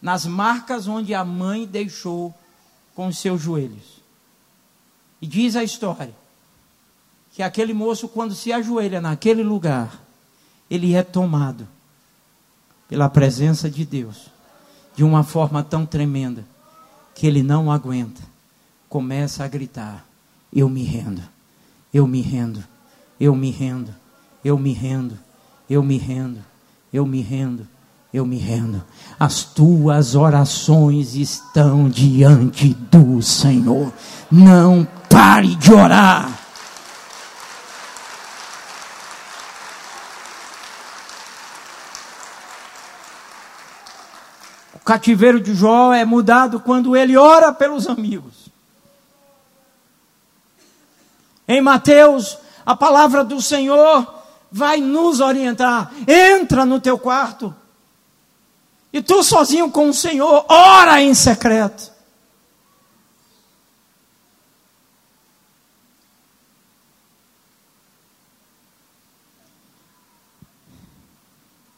[0.00, 2.34] nas marcas onde a mãe deixou
[2.94, 4.02] com os seus joelhos.
[5.20, 6.14] E diz a história
[7.32, 10.00] que aquele moço, quando se ajoelha naquele lugar,
[10.70, 11.66] ele é tomado
[12.88, 14.28] pela presença de Deus
[14.94, 16.44] de uma forma tão tremenda
[17.14, 18.22] que ele não aguenta.
[18.88, 20.06] Começa a gritar:
[20.52, 21.22] Eu me rendo,
[21.92, 22.62] eu me rendo,
[23.18, 23.94] eu me rendo,
[24.44, 25.18] eu me rendo,
[25.68, 26.44] eu me rendo,
[26.92, 27.66] eu me rendo,
[28.14, 28.80] eu me rendo.
[29.18, 33.92] As tuas orações estão diante do Senhor.
[34.30, 36.30] Não pare de orar.
[44.74, 48.48] O cativeiro de Jó é mudado quando ele ora pelos amigos.
[51.48, 54.06] Em Mateus, a palavra do Senhor
[54.52, 55.90] vai nos orientar.
[56.06, 57.52] Entra no teu quarto
[58.94, 61.92] e tu sozinho com o Senhor, ora em secreto.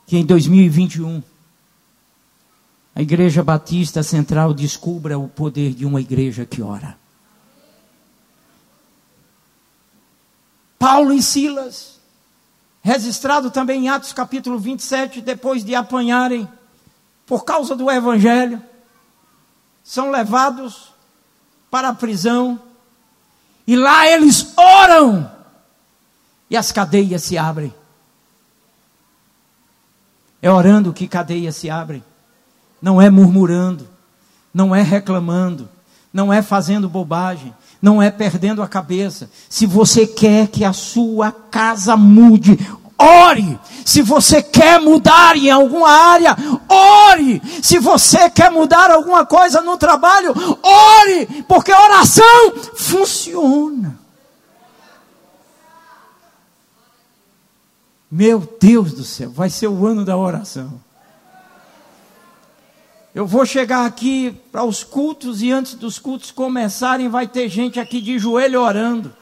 [0.07, 1.23] Que em 2021
[2.95, 6.99] a Igreja Batista Central descubra o poder de uma igreja que ora.
[10.79, 11.99] Paulo e Silas,
[12.83, 16.47] registrado também em Atos capítulo 27, depois de apanharem
[17.27, 18.63] por causa do Evangelho,
[19.83, 20.95] são levados
[21.71, 22.61] para a prisão,
[23.67, 25.31] e lá eles oram,
[26.49, 27.75] e as cadeias se abrem.
[30.41, 32.05] É orando que cadeias se abrem,
[32.81, 33.89] não é murmurando,
[34.55, 35.69] não é reclamando,
[36.13, 37.53] não é fazendo bobagem,
[37.83, 39.29] não é perdendo a cabeça.
[39.49, 42.57] Se você quer que a sua casa mude,
[42.99, 43.59] ore.
[43.85, 46.37] Se você quer mudar em alguma área,
[46.69, 47.41] ore.
[47.63, 53.99] Se você quer mudar alguma coisa no trabalho, ore, porque a oração funciona.
[58.11, 60.81] Meu Deus do céu, vai ser o ano da oração.
[63.15, 67.81] Eu vou chegar aqui para os cultos e antes dos cultos começarem, vai ter gente
[67.81, 69.15] aqui de joelho orando.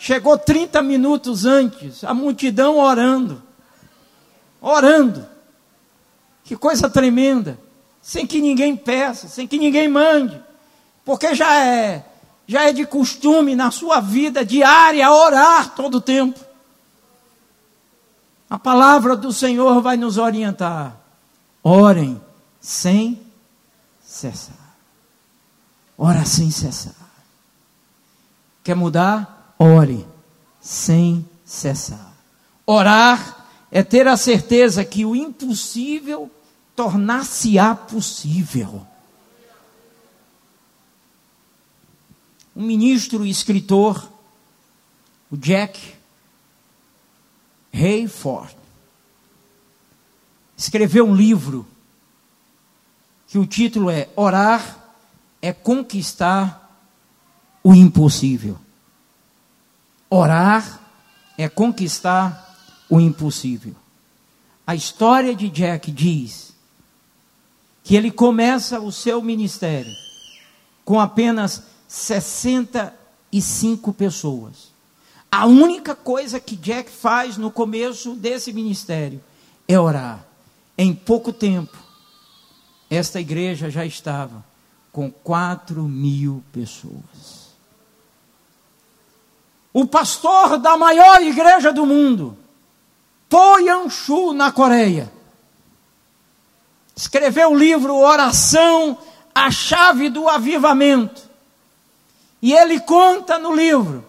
[0.00, 3.42] Chegou 30 minutos antes, a multidão orando.
[4.60, 5.26] Orando.
[6.44, 7.58] Que coisa tremenda.
[8.00, 10.40] Sem que ninguém peça, sem que ninguém mande.
[11.04, 12.06] Porque já é,
[12.46, 16.38] já é de costume na sua vida diária orar todo o tempo.
[18.48, 20.96] A palavra do Senhor vai nos orientar.
[21.60, 22.20] Orem
[22.60, 23.20] sem
[24.00, 24.76] cessar.
[25.98, 26.94] Ora sem cessar.
[28.62, 29.37] Quer mudar?
[29.58, 30.06] Ore
[30.60, 32.14] sem cessar.
[32.66, 36.30] Orar é ter a certeza que o impossível
[36.76, 38.86] tornar-se-á possível.
[42.54, 44.08] Um ministro e escritor,
[45.30, 45.94] o Jack
[47.72, 48.56] Hayford,
[50.56, 51.66] escreveu um livro
[53.28, 54.78] que o título é Orar
[55.40, 56.82] é conquistar
[57.62, 58.58] o impossível.
[60.10, 60.80] Orar
[61.36, 62.56] é conquistar
[62.88, 63.74] o impossível.
[64.66, 66.54] A história de Jack diz
[67.84, 69.92] que ele começa o seu ministério
[70.84, 74.72] com apenas 65 pessoas.
[75.30, 79.22] A única coisa que Jack faz no começo desse ministério
[79.66, 80.24] é orar.
[80.76, 81.76] Em pouco tempo,
[82.88, 84.42] esta igreja já estava
[84.90, 87.37] com 4 mil pessoas
[89.80, 92.36] o pastor da maior igreja do mundo,
[93.28, 95.08] Po Yanshu, na Coreia,
[96.96, 98.98] escreveu o livro Oração,
[99.32, 101.22] a chave do avivamento.
[102.42, 104.04] E ele conta no livro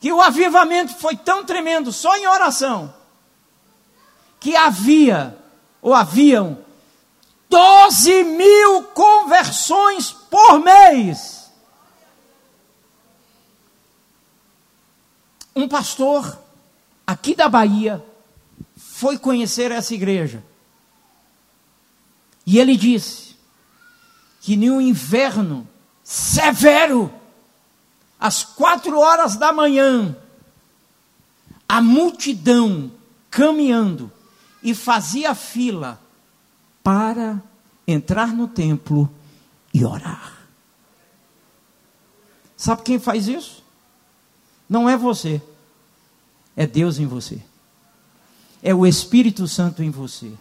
[0.00, 2.94] que o avivamento foi tão tremendo só em oração
[4.40, 5.36] que havia
[5.82, 6.61] ou haviam
[7.52, 11.50] 12 mil conversões por mês.
[15.54, 16.38] Um pastor
[17.06, 18.02] aqui da Bahia
[18.74, 20.42] foi conhecer essa igreja.
[22.46, 23.36] E ele disse
[24.40, 25.68] que no inverno
[26.02, 27.12] severo,
[28.18, 30.16] às quatro horas da manhã,
[31.68, 32.90] a multidão
[33.30, 34.10] caminhando
[34.62, 36.01] e fazia fila
[36.82, 37.42] para
[37.86, 39.10] entrar no templo
[39.72, 40.32] e orar.
[42.56, 43.62] Sabe quem faz isso?
[44.68, 45.42] Não é você,
[46.56, 47.40] é Deus em você,
[48.62, 50.32] é o Espírito Santo em você.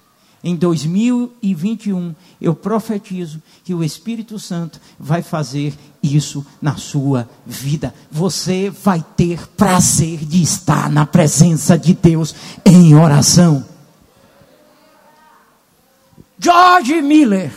[0.44, 7.94] Em 2021, eu profetizo que o Espírito Santo vai fazer isso na sua vida.
[8.10, 12.34] Você vai ter prazer de estar na presença de Deus
[12.66, 13.71] em oração.
[16.42, 17.54] George Miller.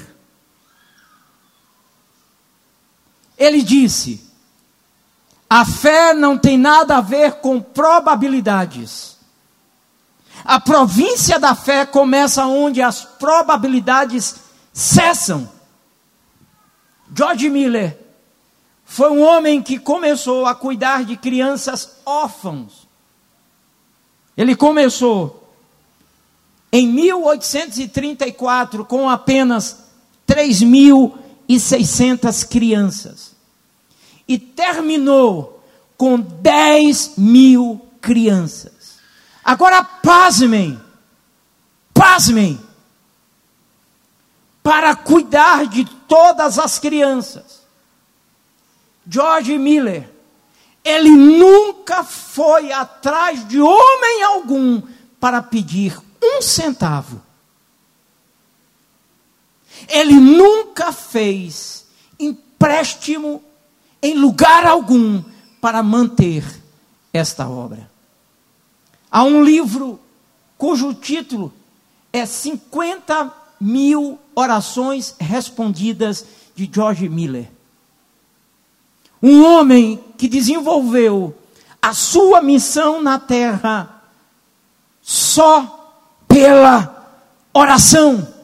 [3.38, 4.30] Ele disse:
[5.48, 9.16] a fé não tem nada a ver com probabilidades.
[10.44, 14.36] A província da fé começa onde as probabilidades
[14.72, 15.48] cessam.
[17.16, 17.98] George Miller
[18.84, 22.86] foi um homem que começou a cuidar de crianças órfãos.
[24.36, 25.43] Ele começou
[26.76, 29.84] em 1834 com apenas
[30.26, 33.32] 3.600 crianças.
[34.26, 35.62] E terminou
[35.96, 38.98] com 10 mil crianças.
[39.44, 40.76] Agora, pasmem,
[41.92, 42.58] pasmem,
[44.60, 47.62] para cuidar de todas as crianças.
[49.08, 50.10] George Miller,
[50.82, 54.82] ele nunca foi atrás de homem algum
[55.20, 57.20] para pedir um centavo.
[59.88, 61.86] Ele nunca fez
[62.18, 63.42] empréstimo
[64.00, 65.22] em lugar algum
[65.60, 66.44] para manter
[67.12, 67.90] esta obra.
[69.10, 70.00] Há um livro
[70.58, 71.52] cujo título
[72.12, 77.50] é 50 mil orações respondidas de George Miller.
[79.22, 81.36] Um homem que desenvolveu
[81.80, 84.02] a sua missão na terra
[85.02, 85.83] só
[86.28, 86.94] pela
[87.52, 88.34] oração.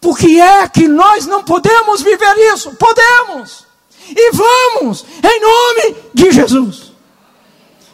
[0.00, 2.74] Por que é que nós não podemos viver isso?
[2.74, 3.66] Podemos!
[4.08, 6.92] E vamos, em nome de Jesus.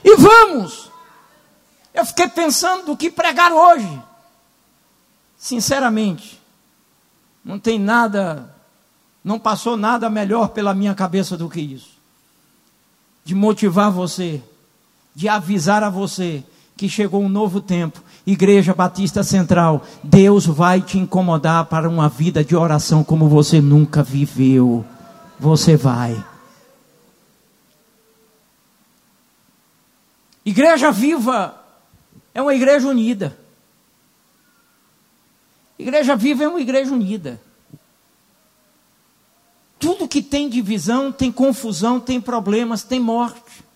[0.02, 0.90] E vamos.
[1.92, 4.02] Eu fiquei pensando do que pregar hoje.
[5.36, 6.40] Sinceramente,
[7.44, 8.54] não tem nada,
[9.22, 11.98] não passou nada melhor pela minha cabeça do que isso.
[13.24, 14.42] De motivar você,
[15.14, 16.42] de avisar a você
[16.78, 22.44] que chegou um novo tempo Igreja Batista Central, Deus vai te incomodar para uma vida
[22.44, 24.84] de oração como você nunca viveu.
[25.40, 26.22] Você vai.
[30.44, 31.58] Igreja viva
[32.32, 33.36] é uma igreja unida.
[35.78, 37.40] Igreja viva é uma igreja unida.
[39.78, 43.67] Tudo que tem divisão, tem confusão, tem problemas, tem morte.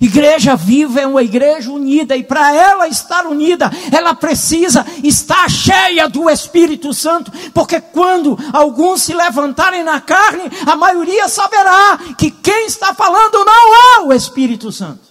[0.00, 6.08] Igreja viva é uma igreja unida, e para ela estar unida, ela precisa estar cheia
[6.08, 12.66] do Espírito Santo, porque quando alguns se levantarem na carne, a maioria saberá que quem
[12.66, 15.08] está falando não é o Espírito Santo.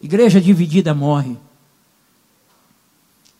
[0.00, 1.36] Igreja dividida morre.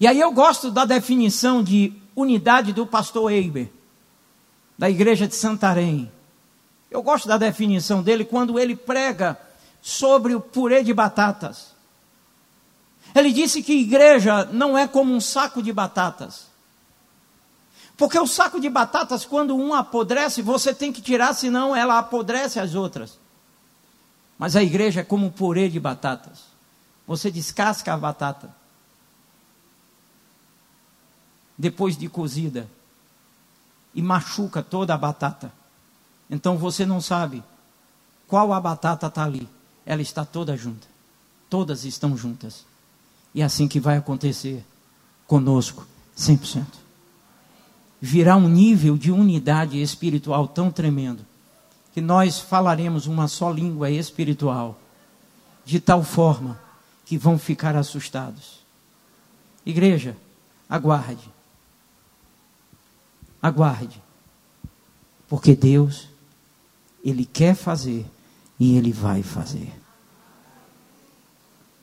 [0.00, 3.70] E aí eu gosto da definição de unidade do pastor Eiber,
[4.76, 6.10] da igreja de Santarém.
[6.90, 9.38] Eu gosto da definição dele quando ele prega
[9.82, 11.74] sobre o purê de batatas.
[13.14, 16.46] Ele disse que igreja não é como um saco de batatas.
[17.96, 22.60] Porque o saco de batatas, quando um apodrece, você tem que tirar, senão ela apodrece
[22.60, 23.18] as outras.
[24.38, 26.44] Mas a igreja é como um purê de batatas.
[27.06, 28.54] Você descasca a batata.
[31.56, 32.68] Depois de cozida.
[33.94, 35.50] E machuca toda a batata.
[36.30, 37.42] Então você não sabe
[38.26, 39.48] qual a batata está ali.
[39.84, 40.86] Ela está toda junta.
[41.48, 42.64] Todas estão juntas.
[43.34, 44.64] E é assim que vai acontecer
[45.26, 46.64] conosco, 100%.
[48.00, 51.24] Virá um nível de unidade espiritual tão tremendo
[51.92, 54.78] que nós falaremos uma só língua espiritual,
[55.64, 56.60] de tal forma
[57.04, 58.60] que vão ficar assustados.
[59.64, 60.16] Igreja,
[60.68, 61.30] aguarde.
[63.40, 64.02] Aguarde.
[65.28, 66.08] Porque Deus
[67.10, 68.04] ele quer fazer
[68.58, 69.72] e Ele vai fazer.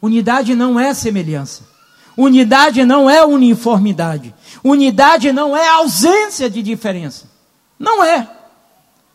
[0.02, 1.64] Unidade não é semelhança.
[2.18, 4.36] Unidade não é uniformidade.
[4.62, 7.30] Unidade não é ausência de diferença.
[7.80, 8.30] Não é.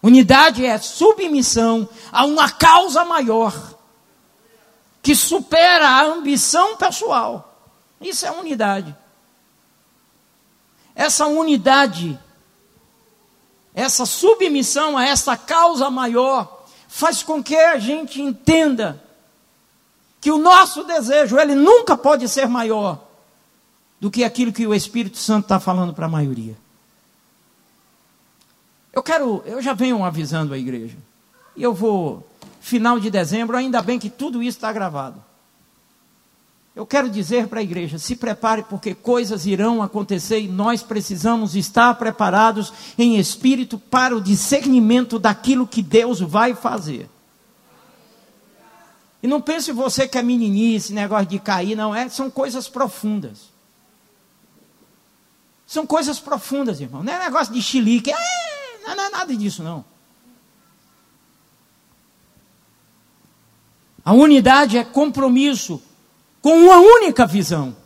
[0.03, 3.77] Unidade é submissão a uma causa maior
[5.03, 7.63] que supera a ambição pessoal.
[8.01, 8.97] Isso é unidade.
[10.95, 12.19] Essa unidade
[13.79, 19.01] essa submissão a essa causa maior faz com que a gente entenda
[20.21, 22.99] que o nosso desejo, ele nunca pode ser maior
[24.01, 26.57] do que aquilo que o Espírito Santo está falando para a maioria.
[28.93, 30.97] Eu quero, eu já venho avisando a igreja,
[31.55, 32.29] e eu vou,
[32.61, 35.23] final de dezembro, ainda bem que tudo isso está gravado.
[36.79, 41.57] Eu quero dizer para a igreja: se prepare, porque coisas irão acontecer e nós precisamos
[41.57, 47.11] estar preparados em espírito para o discernimento daquilo que Deus vai fazer.
[49.21, 53.49] E não pense você que é meninice, negócio de cair, não é, são coisas profundas.
[55.67, 57.03] São coisas profundas, irmão.
[57.03, 58.17] Não é negócio de chilique, é,
[58.87, 59.85] não é nada disso, não.
[64.05, 65.83] A unidade é compromisso
[66.43, 67.77] com uma única visão.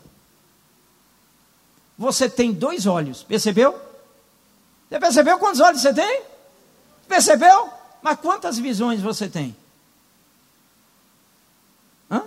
[1.96, 3.80] Você tem dois olhos, percebeu?
[4.88, 6.22] Você percebeu quantos olhos você tem?
[7.08, 7.70] Percebeu?
[8.02, 9.54] Mas quantas visões você tem?
[12.10, 12.24] Hã?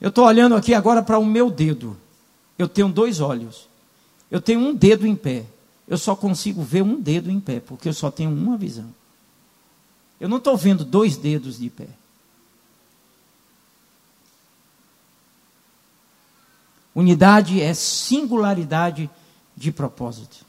[0.00, 1.96] Eu estou olhando aqui agora para o meu dedo.
[2.58, 3.68] Eu tenho dois olhos.
[4.30, 5.44] Eu tenho um dedo em pé.
[5.88, 8.94] Eu só consigo ver um dedo em pé, porque eu só tenho uma visão.
[10.20, 11.88] Eu não estou vendo dois dedos de pé.
[16.94, 19.08] Unidade é singularidade
[19.56, 20.44] de propósito.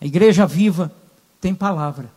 [0.00, 0.92] A igreja viva
[1.40, 2.10] tem palavra.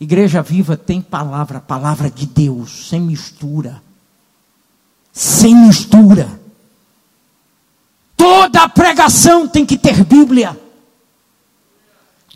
[0.00, 3.82] Igreja viva tem palavra, palavra de Deus, sem mistura.
[5.12, 6.40] Sem mistura.
[8.16, 10.58] Toda pregação tem que ter Bíblia.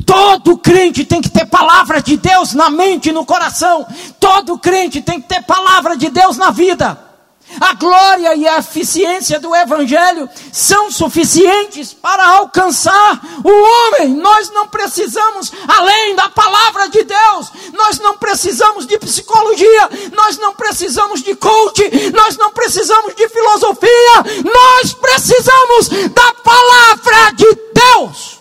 [0.05, 3.86] Todo crente tem que ter palavra de Deus na mente e no coração.
[4.18, 7.09] Todo crente tem que ter palavra de Deus na vida.
[7.59, 14.14] A glória e a eficiência do Evangelho são suficientes para alcançar o homem.
[14.14, 20.55] Nós não precisamos, além da palavra de Deus, nós não precisamos de psicologia, nós não
[20.55, 21.82] precisamos de coach,
[22.14, 28.38] nós não precisamos de filosofia, nós precisamos da palavra de Deus.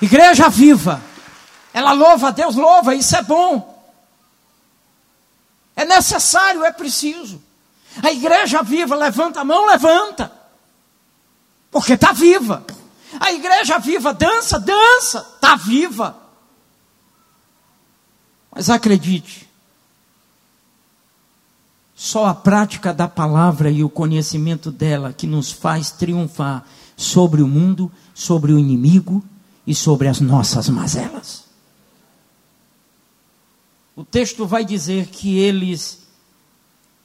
[0.00, 1.07] Igreja viva
[1.72, 3.76] ela louva a Deus, louva, isso é bom.
[5.76, 7.40] É necessário, é preciso.
[8.02, 10.32] A igreja viva, levanta a mão, levanta.
[11.70, 12.64] Porque está viva.
[13.20, 16.16] A igreja viva, dança, dança, está viva.
[18.50, 19.48] Mas acredite,
[21.94, 26.64] só a prática da palavra e o conhecimento dela que nos faz triunfar
[26.96, 29.22] sobre o mundo, sobre o inimigo
[29.66, 31.47] e sobre as nossas mazelas
[33.98, 36.06] o texto vai dizer que eles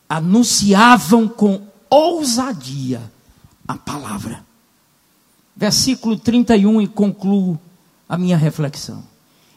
[0.08, 3.02] anunciavam com ousadia
[3.68, 4.46] a palavra.
[5.56, 7.60] Versículo 31 e concluo
[8.08, 9.04] a minha reflexão.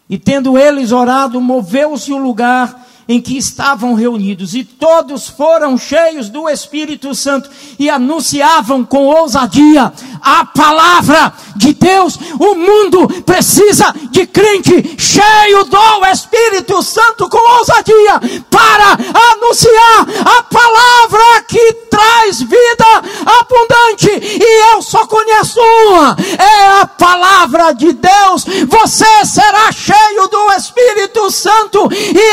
[0.09, 6.29] E tendo eles orado, moveu-se o lugar em que estavam reunidos, e todos foram cheios
[6.29, 7.49] do Espírito Santo
[7.79, 12.19] e anunciavam com ousadia a palavra de Deus.
[12.39, 18.99] O mundo precisa de crente cheio do Espírito Santo com ousadia para
[19.33, 22.85] anunciar a palavra que traz vida
[23.25, 24.11] abundante.
[24.11, 28.45] E eu só conheço uma: é a palavra de Deus.
[28.69, 32.33] Você será cheio do Espírito Santo e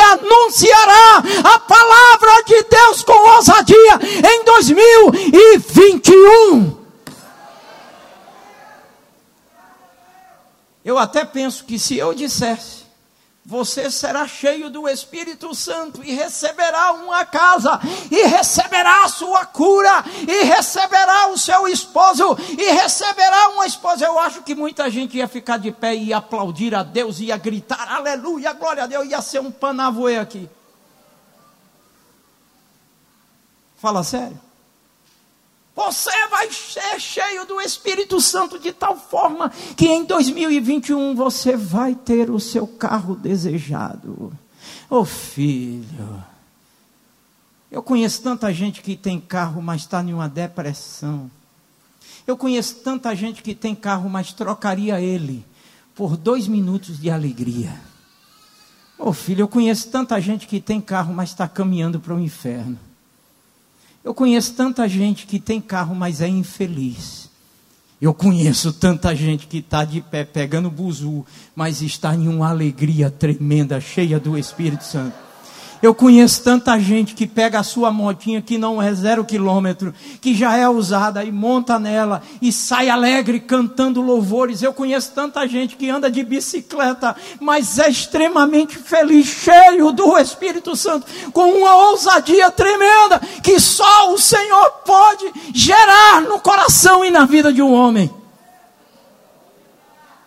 [0.63, 3.99] anunciará a palavra de Deus com ousadia
[4.31, 6.81] em 2021.
[10.85, 12.82] Eu até penso que se eu dissesse,
[13.45, 17.79] você será cheio do Espírito Santo e receberá uma casa,
[18.09, 24.05] e receberá a sua cura, e receberá o seu esposo, e receberá uma esposa.
[24.05, 27.89] Eu acho que muita gente ia ficar de pé e aplaudir a Deus, ia gritar
[27.89, 30.49] aleluia, glória a Deus, ia ser um panavoe aqui.
[33.75, 34.39] Fala sério.
[35.75, 41.95] Você vai ser cheio do Espírito Santo de tal forma que em 2021 você vai
[41.95, 44.31] ter o seu carro desejado.
[44.87, 46.23] Ô oh, filho,
[47.71, 51.29] eu conheço tanta gente que tem carro, mas está em uma depressão.
[52.27, 55.43] Eu conheço tanta gente que tem carro, mas trocaria ele
[55.95, 57.73] por dois minutos de alegria.
[58.97, 62.19] Ô oh, filho, eu conheço tanta gente que tem carro, mas está caminhando para o
[62.19, 62.77] inferno.
[64.03, 67.29] Eu conheço tanta gente que tem carro, mas é infeliz.
[68.01, 71.25] Eu conheço tanta gente que está de pé pegando buzu,
[71.55, 75.15] mas está em uma alegria tremenda, cheia do Espírito Santo.
[75.83, 80.33] Eu conheço tanta gente que pega a sua motinha que não é zero quilômetro, que
[80.33, 84.63] já é usada e monta nela e sai alegre cantando louvores.
[84.63, 90.73] Eu conheço tanta gente que anda de bicicleta, mas é extremamente feliz, cheio do Espírito
[90.73, 97.25] Santo, com uma ousadia tremenda que só o Senhor pode gerar no coração e na
[97.25, 98.09] vida de um homem.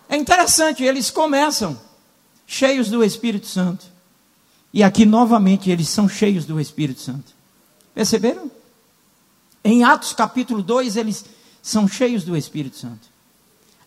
[0.06, 1.80] É interessante, eles começam
[2.46, 3.95] cheios do Espírito Santo.
[4.72, 7.32] E aqui novamente eles são cheios do Espírito Santo.
[7.94, 8.50] Perceberam?
[9.64, 11.24] Em Atos capítulo 2 eles
[11.62, 13.08] são cheios do Espírito Santo.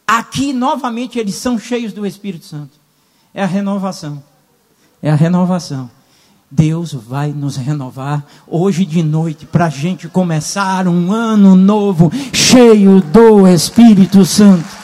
[0.06, 2.72] Aqui novamente eles são cheios do Espírito Santo.
[3.34, 4.24] É a renovação.
[5.02, 5.90] É a renovação.
[6.52, 13.00] Deus vai nos renovar hoje de noite para a gente começar um ano novo cheio
[13.00, 14.79] do Espírito Santo.